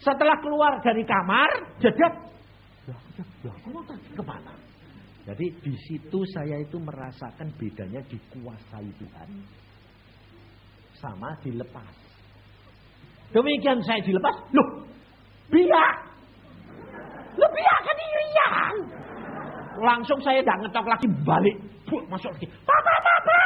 [0.01, 1.49] Setelah keluar dari kamar,
[1.79, 2.09] ya,
[3.61, 4.53] kamu tadi ke mana?
[5.23, 9.29] Jadi di situ saya itu merasakan bedanya dikuasai Tuhan
[10.99, 11.95] sama dilepas.
[13.31, 14.83] Demikian saya dilepas, loh,
[15.47, 15.95] biak.
[17.39, 18.75] Loh, biak kan Yurian.
[19.79, 21.55] Langsung saya tidak ngetok lagi balik,
[21.87, 22.47] Buk, masuk lagi.
[22.65, 23.41] Papa, papa.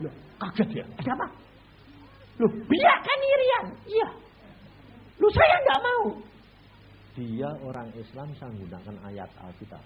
[0.00, 0.84] Loh, kaget ya.
[1.00, 1.26] Ada apa?
[2.36, 3.66] Loh, biak kan Irian.
[3.88, 4.08] Iya.
[5.16, 6.04] Loh, saya nggak mau.
[7.16, 9.80] Dia orang Islam saya menggunakan ayat Alkitab.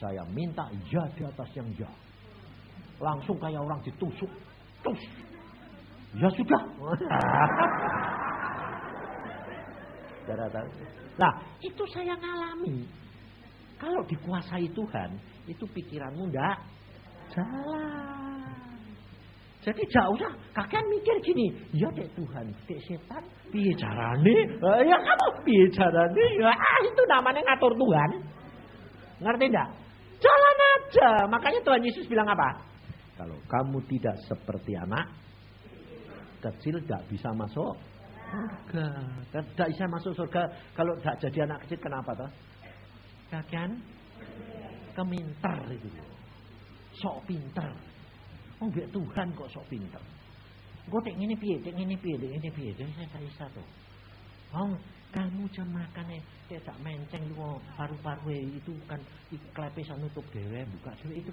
[0.00, 1.90] Saya minta ya di atas yang ya.
[2.98, 4.32] Langsung kayak orang ditusuk.
[4.80, 5.02] Tus.
[6.16, 6.62] Ya sudah.
[11.14, 12.88] Nah, itu saya ngalami.
[13.76, 15.10] Kalau dikuasai Tuhan,
[15.44, 16.58] itu pikiranmu ndak
[17.36, 18.33] jalan.
[19.64, 24.36] Jadi jauh usah kakek mikir gini, ya dek Tuhan, dek setan, piye carane?
[24.60, 26.24] Eh, ya kamu piye carane?
[26.36, 28.10] Ya, ah, itu namanya ngatur Tuhan.
[29.24, 29.68] Ngerti enggak?
[30.20, 31.10] Jalan aja.
[31.32, 32.60] Makanya Tuhan Yesus bilang apa?
[33.16, 35.08] Kalau kamu tidak seperti anak
[36.44, 37.72] kecil tidak bisa masuk
[38.28, 38.88] surga.
[39.32, 40.42] Tidak bisa masuk surga
[40.76, 42.30] kalau tidak jadi anak kecil kenapa toh?
[43.32, 43.72] Kakek
[44.92, 45.88] keminter itu.
[47.00, 47.93] Sok pinter.
[48.64, 50.00] Oh biar Tuhan kok sok pinter.
[50.88, 52.72] Gue tek ini piye, tek ini piye, tek ini piye.
[52.72, 53.68] Jadi saya tak bisa tuh.
[54.56, 54.72] Oh,
[55.12, 58.96] kamu jam ya, tak menceng lu paru-paru itu kan
[59.52, 61.32] klepe nutup dewe buka dewe itu.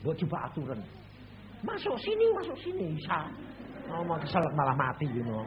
[0.00, 0.80] Gue coba aturan.
[1.60, 3.28] Masuk sini, masuk sini bisa.
[3.92, 5.44] Oh, mau kesel malah mati you know.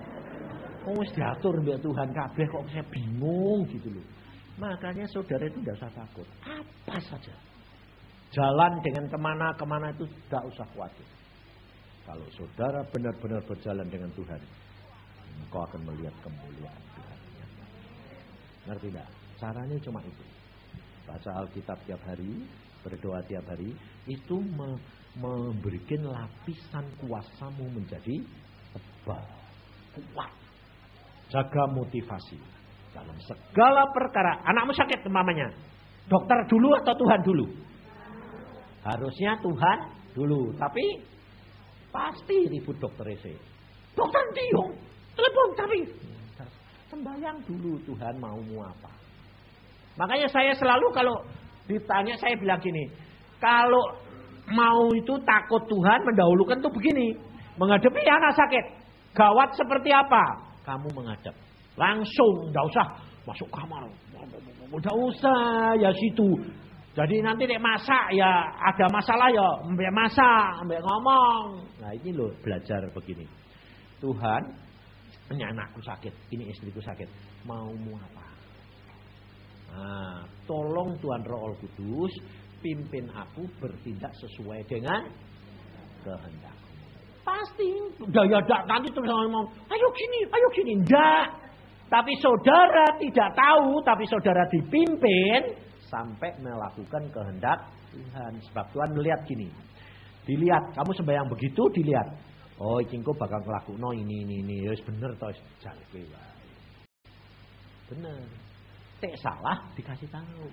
[0.85, 4.05] Oh, diatur biar Tuhan kabeh kok saya bingung gitu loh.
[4.61, 6.27] Makanya saudara itu tidak usah takut.
[6.45, 7.33] Apa saja.
[8.35, 11.07] Jalan dengan ke mana-kemana itu tidak usah khawatir.
[12.03, 14.41] Kalau saudara benar-benar berjalan dengan Tuhan,
[15.39, 17.19] engkau akan melihat kemuliaan Tuhan.
[18.67, 19.07] Ngerti tidak?
[19.39, 20.25] Caranya cuma itu.
[21.07, 22.43] Baca Alkitab tiap hari,
[22.83, 23.71] berdoa tiap hari,
[24.09, 24.75] itu me
[25.15, 28.19] memberikan lapisan kuasamu menjadi
[28.75, 29.23] tebal,
[29.95, 30.31] kuat.
[31.31, 32.35] Jaga motivasi
[32.91, 34.43] dalam segala perkara.
[34.43, 35.47] Anakmu sakit mamanya.
[36.05, 37.45] Dokter dulu atau Tuhan dulu?
[38.85, 39.77] Harusnya Tuhan
[40.13, 41.01] dulu, tapi
[41.89, 43.33] pasti ribut dokter ese.
[43.97, 44.71] Dokter diong,
[45.17, 45.77] telepon tapi
[46.93, 48.93] sembahyang dulu Tuhan maumu apa.
[49.97, 51.17] Makanya saya selalu kalau
[51.65, 52.85] ditanya saya bilang gini,
[53.41, 53.97] kalau
[54.53, 57.17] mau itu takut Tuhan mendahulukan tuh begini,
[57.57, 58.65] menghadapi anak sakit,
[59.17, 60.45] gawat seperti apa?
[60.61, 61.33] Kamu menghadap,
[61.73, 62.85] langsung, tidak usah
[63.25, 63.81] masuk kamar,
[64.77, 66.29] tidak usah ya situ
[66.95, 71.67] jadi nanti nek masak ya ada masalah ya mbak masak, mbak ngomong.
[71.83, 73.27] Nah ini loh belajar begini.
[73.99, 74.41] Tuhan,
[75.35, 77.11] ini anakku sakit, ini istriku sakit.
[77.43, 78.25] Mau mu apa?
[79.75, 82.15] Nah, tolong Tuhan Roh Kudus
[82.63, 85.03] pimpin aku bertindak sesuai dengan
[85.99, 86.55] kehendak.
[87.27, 87.69] Pasti
[88.07, 91.43] daya dak nanti terus ngomong, ayo gini, ayo gini, enggak.
[91.91, 95.64] Tapi saudara tidak tahu, tapi saudara dipimpin,
[95.95, 97.59] sampai melakukan kehendak
[97.95, 98.33] Tuhan.
[98.51, 99.47] Sebab Tuhan melihat gini.
[100.27, 102.07] Dilihat, kamu sembahyang begitu dilihat.
[102.59, 104.55] Oh, iki bakal ngelakuin no ini ini ini.
[104.67, 106.01] Ya bener toh jalke
[107.91, 108.19] Bener.
[108.99, 110.47] Tek salah dikasih tahu.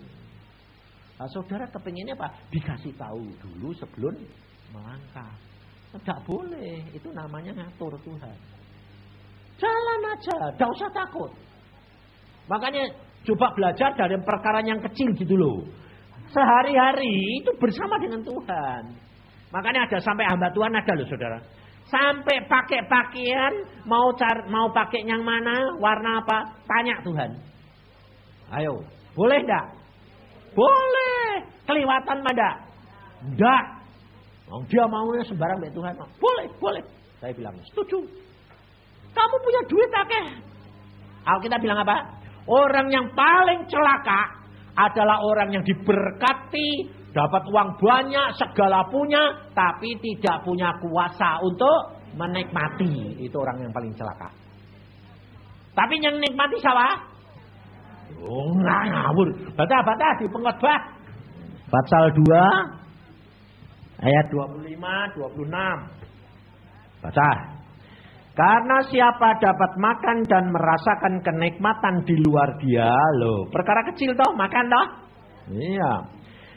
[1.19, 2.35] Nah, saudara kepinginnya apa?
[2.51, 4.15] Dikasih tahu dulu sebelum
[4.75, 5.31] melangkah.
[5.95, 6.83] Tidak boleh.
[6.91, 8.39] Itu namanya ngatur Tuhan.
[9.63, 11.31] Jalan aja, tidak usah takut.
[12.51, 12.83] Makanya
[13.23, 15.63] Coba belajar dari perkara yang kecil gitu loh.
[16.33, 18.83] Sehari-hari itu bersama dengan Tuhan.
[19.53, 21.39] Makanya ada sampai hamba Tuhan ada loh saudara.
[21.93, 27.31] Sampai pakai pakaian mau car mau pakai yang mana, warna apa, tanya Tuhan.
[28.49, 28.81] Ayo,
[29.13, 29.67] boleh enggak?
[30.57, 31.45] Boleh.
[31.69, 32.51] Kelewatan mada?
[33.23, 33.65] Enggak.
[34.49, 35.95] Oh, dia maunya sembarang baik Tuhan.
[36.17, 36.83] Boleh, boleh.
[37.21, 38.03] Saya bilang, setuju.
[39.13, 40.27] Kamu punya duit akeh.
[41.45, 42.22] kita bilang apa?
[42.47, 44.43] Orang yang paling celaka
[44.75, 53.21] adalah orang yang diberkati, dapat uang banyak, segala punya, tapi tidak punya kuasa untuk menikmati.
[53.23, 54.33] Itu orang yang paling celaka.
[55.73, 57.13] Tapi yang nikmati siapa?
[58.21, 59.29] Oh, ngawur.
[59.57, 60.81] Baca-baca di pengkhotbah.
[61.73, 65.49] Pasal 2 ayat 25 26.
[67.01, 67.31] Baca.
[68.33, 72.89] Karena siapa dapat makan dan merasakan kenikmatan di luar dia,
[73.21, 74.87] loh, perkara kecil toh, makan toh?
[75.53, 75.93] Iya.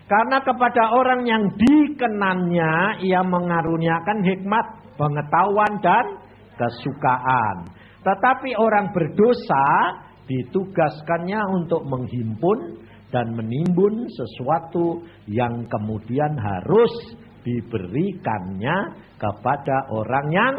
[0.08, 4.66] Karena kepada orang yang dikenannya ia mengaruniakan hikmat,
[4.96, 6.06] pengetahuan dan
[6.56, 7.68] kesukaan.
[8.06, 10.00] Tetapi orang berdosa
[10.30, 16.94] ditugaskannya untuk menghimpun dan menimbun sesuatu yang kemudian harus
[17.46, 18.78] diberikannya
[19.18, 20.54] kepada orang yang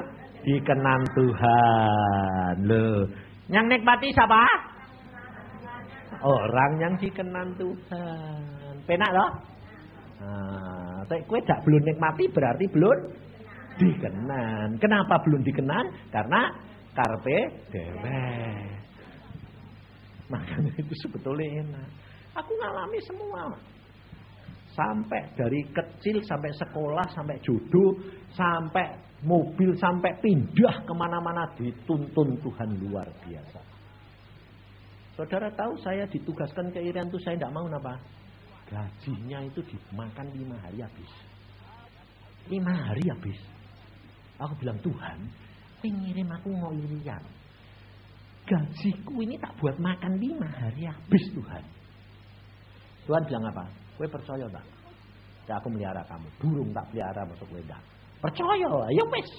[0.46, 2.54] dikenan Tuhan.
[2.70, 3.10] Loh,
[3.50, 4.46] yang nikmati siapa?
[6.22, 8.74] Orang yang dikenan Tuhan.
[8.86, 9.30] Penak loh.
[10.16, 12.98] Nah, kue tak belum nikmati berarti belum
[13.76, 14.78] dikenan.
[14.78, 15.84] Kenapa belum dikenan?
[16.14, 16.40] Karena
[16.94, 17.38] karpe
[17.74, 18.24] dewe.
[20.26, 21.88] Makanya itu sebetulnya enak.
[22.38, 23.42] Aku ngalami semua.
[24.74, 27.96] Sampai dari kecil sampai sekolah sampai jodoh
[28.34, 33.60] sampai mobil sampai pindah ke mana-mana dituntun Tuhan luar biasa.
[35.16, 37.96] Saudara tahu saya ditugaskan ke Irian itu saya tidak mau apa?
[38.68, 41.12] Gajinya itu dimakan lima hari habis.
[42.52, 43.40] Lima hari habis.
[44.36, 45.18] Aku bilang Tuhan,
[45.80, 47.24] pengirim aku mau Irian.
[48.44, 51.64] Gajiku ini tak buat makan lima hari habis Tuhan.
[53.08, 53.64] Tuhan bilang apa?
[53.96, 54.66] Kue percaya tak?
[55.48, 56.28] Ya aku melihara kamu.
[56.42, 57.80] Burung tak pelihara masuk wedak.
[58.20, 59.30] Percaya, ya wis.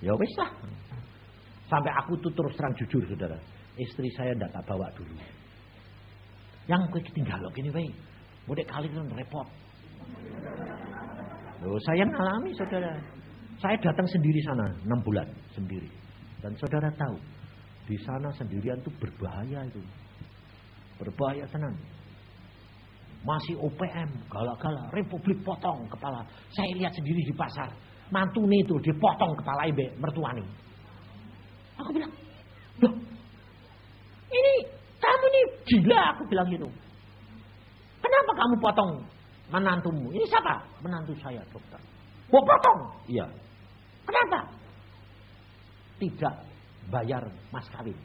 [0.00, 0.50] Ya wis lah.
[1.68, 3.38] Sampai aku tuh terus terang jujur saudara.
[3.74, 5.16] Istri saya tidak tak bawa dulu.
[6.68, 7.88] Yang gue tinggal loh gini wey.
[8.44, 9.48] Mudik kali itu repot.
[11.64, 12.92] Loh, saya ngalami saudara.
[13.56, 15.88] Saya datang sendiri sana 6 bulan sendiri.
[16.44, 17.16] Dan saudara tahu
[17.88, 19.80] di sana sendirian tuh berbahaya itu.
[21.00, 21.76] Berbahaya tenang.
[23.24, 26.20] Masih OPM, galak-galak, Republik potong kepala.
[26.52, 27.72] Saya lihat sendiri di pasar.
[28.12, 30.44] Mantune itu dipotong kepala ibe mertuani.
[31.80, 32.12] Aku bilang,
[32.84, 32.94] loh,
[34.28, 34.54] ini
[35.00, 36.68] kamu ini gila aku bilang gitu.
[38.04, 38.92] Kenapa kamu potong
[39.48, 40.12] menantumu?
[40.12, 40.60] Ini siapa?
[40.84, 41.80] Menantu saya dokter.
[42.28, 42.80] Mau potong?
[43.08, 43.24] Iya.
[44.04, 44.44] Kenapa?
[45.96, 46.34] Tidak
[46.92, 47.96] bayar mas kawin.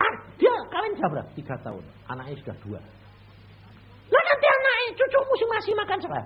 [0.00, 1.20] Ah, dia kawin berapa?
[1.36, 1.84] Tiga tahun.
[2.08, 2.80] Anaknya sudah dua.
[4.92, 6.20] Anak cucumu masih makan siapa?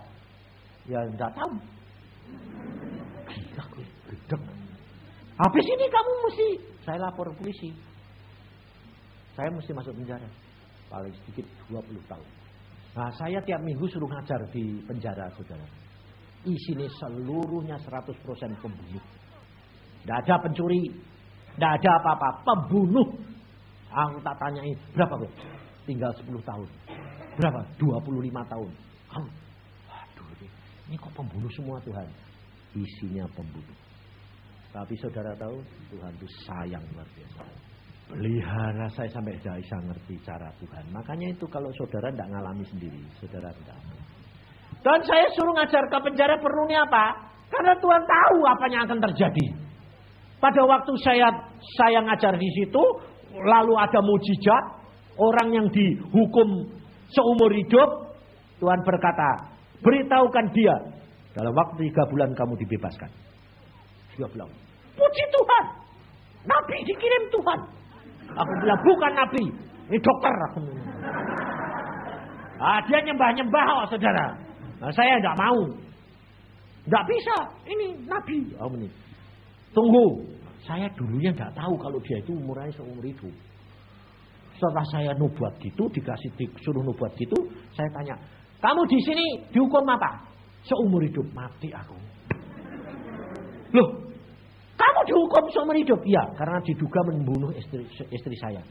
[0.90, 1.54] Ya enggak tahu.
[3.30, 4.42] Gila gue, gedek.
[5.38, 6.48] Habis ini kamu mesti
[6.82, 7.70] saya lapor polisi.
[9.38, 10.26] Saya mesti masuk penjara.
[10.90, 12.28] Paling sedikit 20 tahun.
[12.98, 15.66] Nah saya tiap minggu suruh ngajar di penjara saudara.
[16.46, 18.18] Isinya seluruhnya 100%
[18.62, 19.04] pembunuh.
[20.02, 20.90] Tidak ada pencuri.
[21.54, 22.28] Tidak ada apa-apa.
[22.42, 23.14] Pembunuh.
[23.94, 25.30] Aku tak tanyai berapa gue?
[25.86, 26.68] Tinggal 10 tahun.
[27.36, 27.60] Berapa?
[27.76, 28.70] 25 tahun.
[29.16, 29.28] Oh,
[29.92, 30.48] aduh ini,
[30.88, 32.08] ini kok pembunuh semua Tuhan?
[32.72, 33.76] Isinya pembunuh.
[34.72, 35.56] Tapi saudara tahu
[35.88, 37.44] Tuhan itu sayang luar biasa.
[38.06, 40.84] Pelihara saya sampai bisa ngerti cara Tuhan.
[40.92, 43.76] Makanya itu kalau saudara tidak ngalami sendiri, saudara tidak.
[44.84, 47.34] Dan saya suruh ngajar ke penjara perlunya apa?
[47.50, 49.46] Karena Tuhan tahu apa yang akan terjadi.
[50.38, 51.26] Pada waktu saya
[51.80, 52.84] saya ngajar di situ,
[53.34, 54.64] lalu ada mujizat,
[55.16, 56.68] orang yang dihukum
[57.12, 57.90] seumur hidup,
[58.58, 59.52] Tuhan berkata,
[59.84, 60.76] beritahukan dia,
[61.36, 63.10] dalam waktu tiga bulan kamu dibebaskan.
[64.16, 64.48] Dia bilang,
[64.96, 65.64] puji Tuhan,
[66.48, 67.60] Nabi dikirim Tuhan.
[68.32, 69.44] Aku bilang, bukan Nabi,
[69.92, 70.32] ini dokter.
[70.50, 70.58] Aku
[72.58, 74.26] ah, dia nyembah-nyembah, oh, saudara.
[74.80, 75.60] Nah, saya tidak mau.
[76.88, 77.36] Tidak bisa,
[77.68, 78.38] ini Nabi.
[78.56, 78.88] Oh, ini.
[79.76, 80.24] Tunggu,
[80.64, 83.34] saya dulunya tidak tahu kalau dia itu umurnya seumur hidup.
[84.56, 87.36] Setelah saya nubuat gitu, dikasih disuruh nubuat gitu,
[87.76, 88.16] saya tanya,
[88.64, 90.24] kamu di sini dihukum apa?
[90.64, 91.96] Seumur hidup mati aku.
[93.76, 93.88] Loh,
[94.80, 96.00] kamu dihukum seumur hidup?
[96.00, 98.64] Iya, karena diduga membunuh istri, istri saya.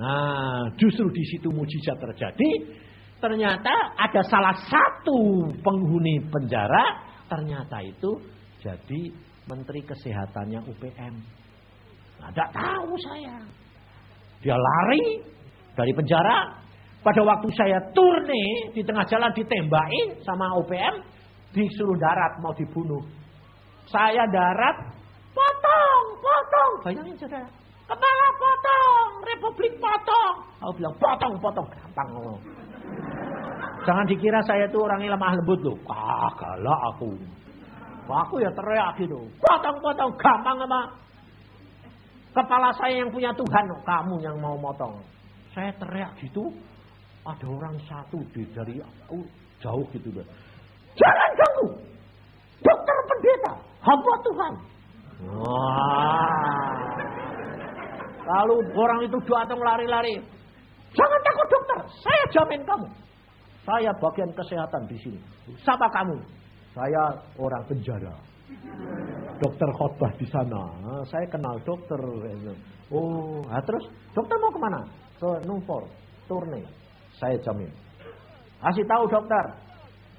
[0.00, 2.80] Nah, justru di situ mujizat terjadi.
[3.20, 8.18] Ternyata ada salah satu penghuni penjara, ternyata itu
[8.58, 9.14] jadi
[9.46, 11.14] menteri kesehatannya UPM.
[12.18, 13.36] Nah, tidak tahu saya.
[14.42, 15.22] Dia lari
[15.78, 16.60] dari penjara,
[17.02, 21.02] Pada waktu saya turne di tengah jalan ditembakin sama OPM,
[21.50, 23.02] disuruh darat mau dibunuh.
[23.90, 24.76] Saya darat,
[25.34, 26.72] potong, potong.
[26.86, 27.50] Bayangin saudara,
[27.90, 30.34] kepala potong, Republik potong.
[30.62, 32.40] Aku bilang potong, potong, gampang ngomong.
[33.82, 35.78] Jangan dikira saya itu orangnya lemah lembut loh.
[35.90, 37.18] Ah, galak aku.
[38.06, 39.26] Aku ya teriak gitu.
[39.42, 40.80] Potong-potong, gampang sama
[42.32, 43.64] kepala saya yang punya Tuhan.
[43.84, 45.00] Kamu yang mau motong.
[45.52, 46.52] Saya teriak gitu.
[47.22, 49.22] Ada orang satu di dari aku
[49.62, 50.10] jauh gitu.
[50.98, 51.68] Jangan ganggu.
[52.60, 53.52] Dokter pendeta.
[53.82, 54.52] Hamba Tuhan.
[55.30, 56.82] Wah.
[58.22, 60.14] Lalu orang itu datang lari-lari.
[60.92, 61.78] Jangan takut dokter.
[62.02, 62.88] Saya jamin kamu.
[63.62, 65.20] Saya bagian kesehatan di sini.
[65.62, 66.18] Siapa kamu?
[66.74, 67.02] Saya
[67.38, 68.14] orang penjara.
[69.42, 70.62] Dokter khotbah di sana.
[71.10, 71.98] Saya kenal dokter.
[72.94, 74.80] Oh, nah terus dokter mau ke mana?
[75.18, 75.90] Ke Newport,
[76.30, 76.62] turne.
[77.18, 77.66] Saya jamin.
[78.62, 79.44] Kasih tahu dokter.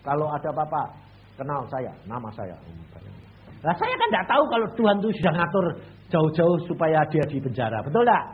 [0.04, 0.84] Kalau ada apa-apa,
[1.40, 2.60] kenal saya, nama saya.
[3.64, 5.66] Nah saya kan tidak tahu kalau Tuhan itu sudah ngatur
[6.12, 7.80] jauh-jauh supaya dia di penjara.
[7.80, 8.26] Betul tidak?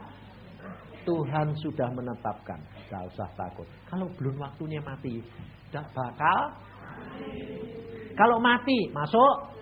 [1.06, 2.58] Tuhan sudah menetapkan.
[2.90, 3.70] Tidak usah takut.
[3.86, 5.22] Kalau belum waktunya mati,
[5.70, 6.40] tidak bakal.
[8.18, 9.59] Kalau mati, masuk.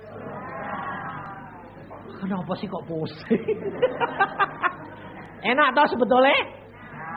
[2.17, 3.57] Kenapa sih kok pusing?
[5.53, 6.39] Enak toh sebetulnya?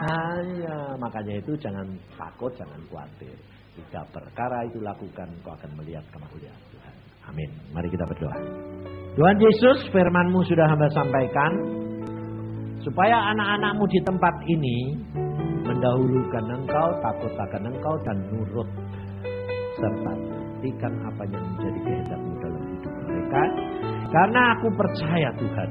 [0.01, 0.77] Nah, iya.
[0.97, 1.85] makanya itu jangan
[2.17, 3.37] takut, jangan khawatir.
[3.77, 6.95] Jika perkara itu lakukan, kau akan melihat kemuliaan Tuhan.
[7.29, 7.51] Amin.
[7.73, 8.37] Mari kita berdoa.
[9.17, 11.53] Tuhan Yesus, firmanmu sudah hamba sampaikan.
[12.81, 14.79] Supaya anak-anakmu di tempat ini
[15.69, 18.69] mendahulukan engkau, takut akan engkau, dan nurut.
[19.77, 23.43] Serta buktikan apa yang menjadi kehendakmu dalam hidup mereka.
[24.11, 25.71] Karena aku percaya Tuhan,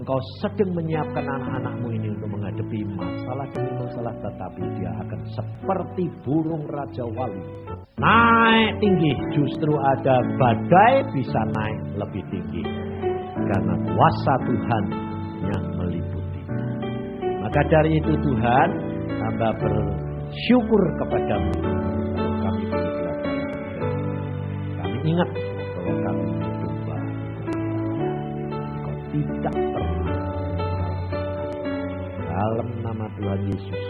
[0.00, 6.64] Engkau sedang menyiapkan anak-anakmu ini untuk menghadapi masalah demi masalah tetapi dia akan seperti burung
[6.72, 7.44] raja wali.
[8.00, 12.64] Naik tinggi justru ada badai bisa naik lebih tinggi.
[13.44, 14.84] Karena kuasa Tuhan
[15.52, 16.40] yang meliputi.
[17.44, 18.68] Maka dari itu Tuhan
[19.20, 21.54] hamba bersyukur kepadamu.
[22.40, 22.64] Kami
[24.80, 25.49] Kami ingat
[29.26, 30.20] tidak pernah.
[32.30, 33.89] Dalam nama Tuhan Yesus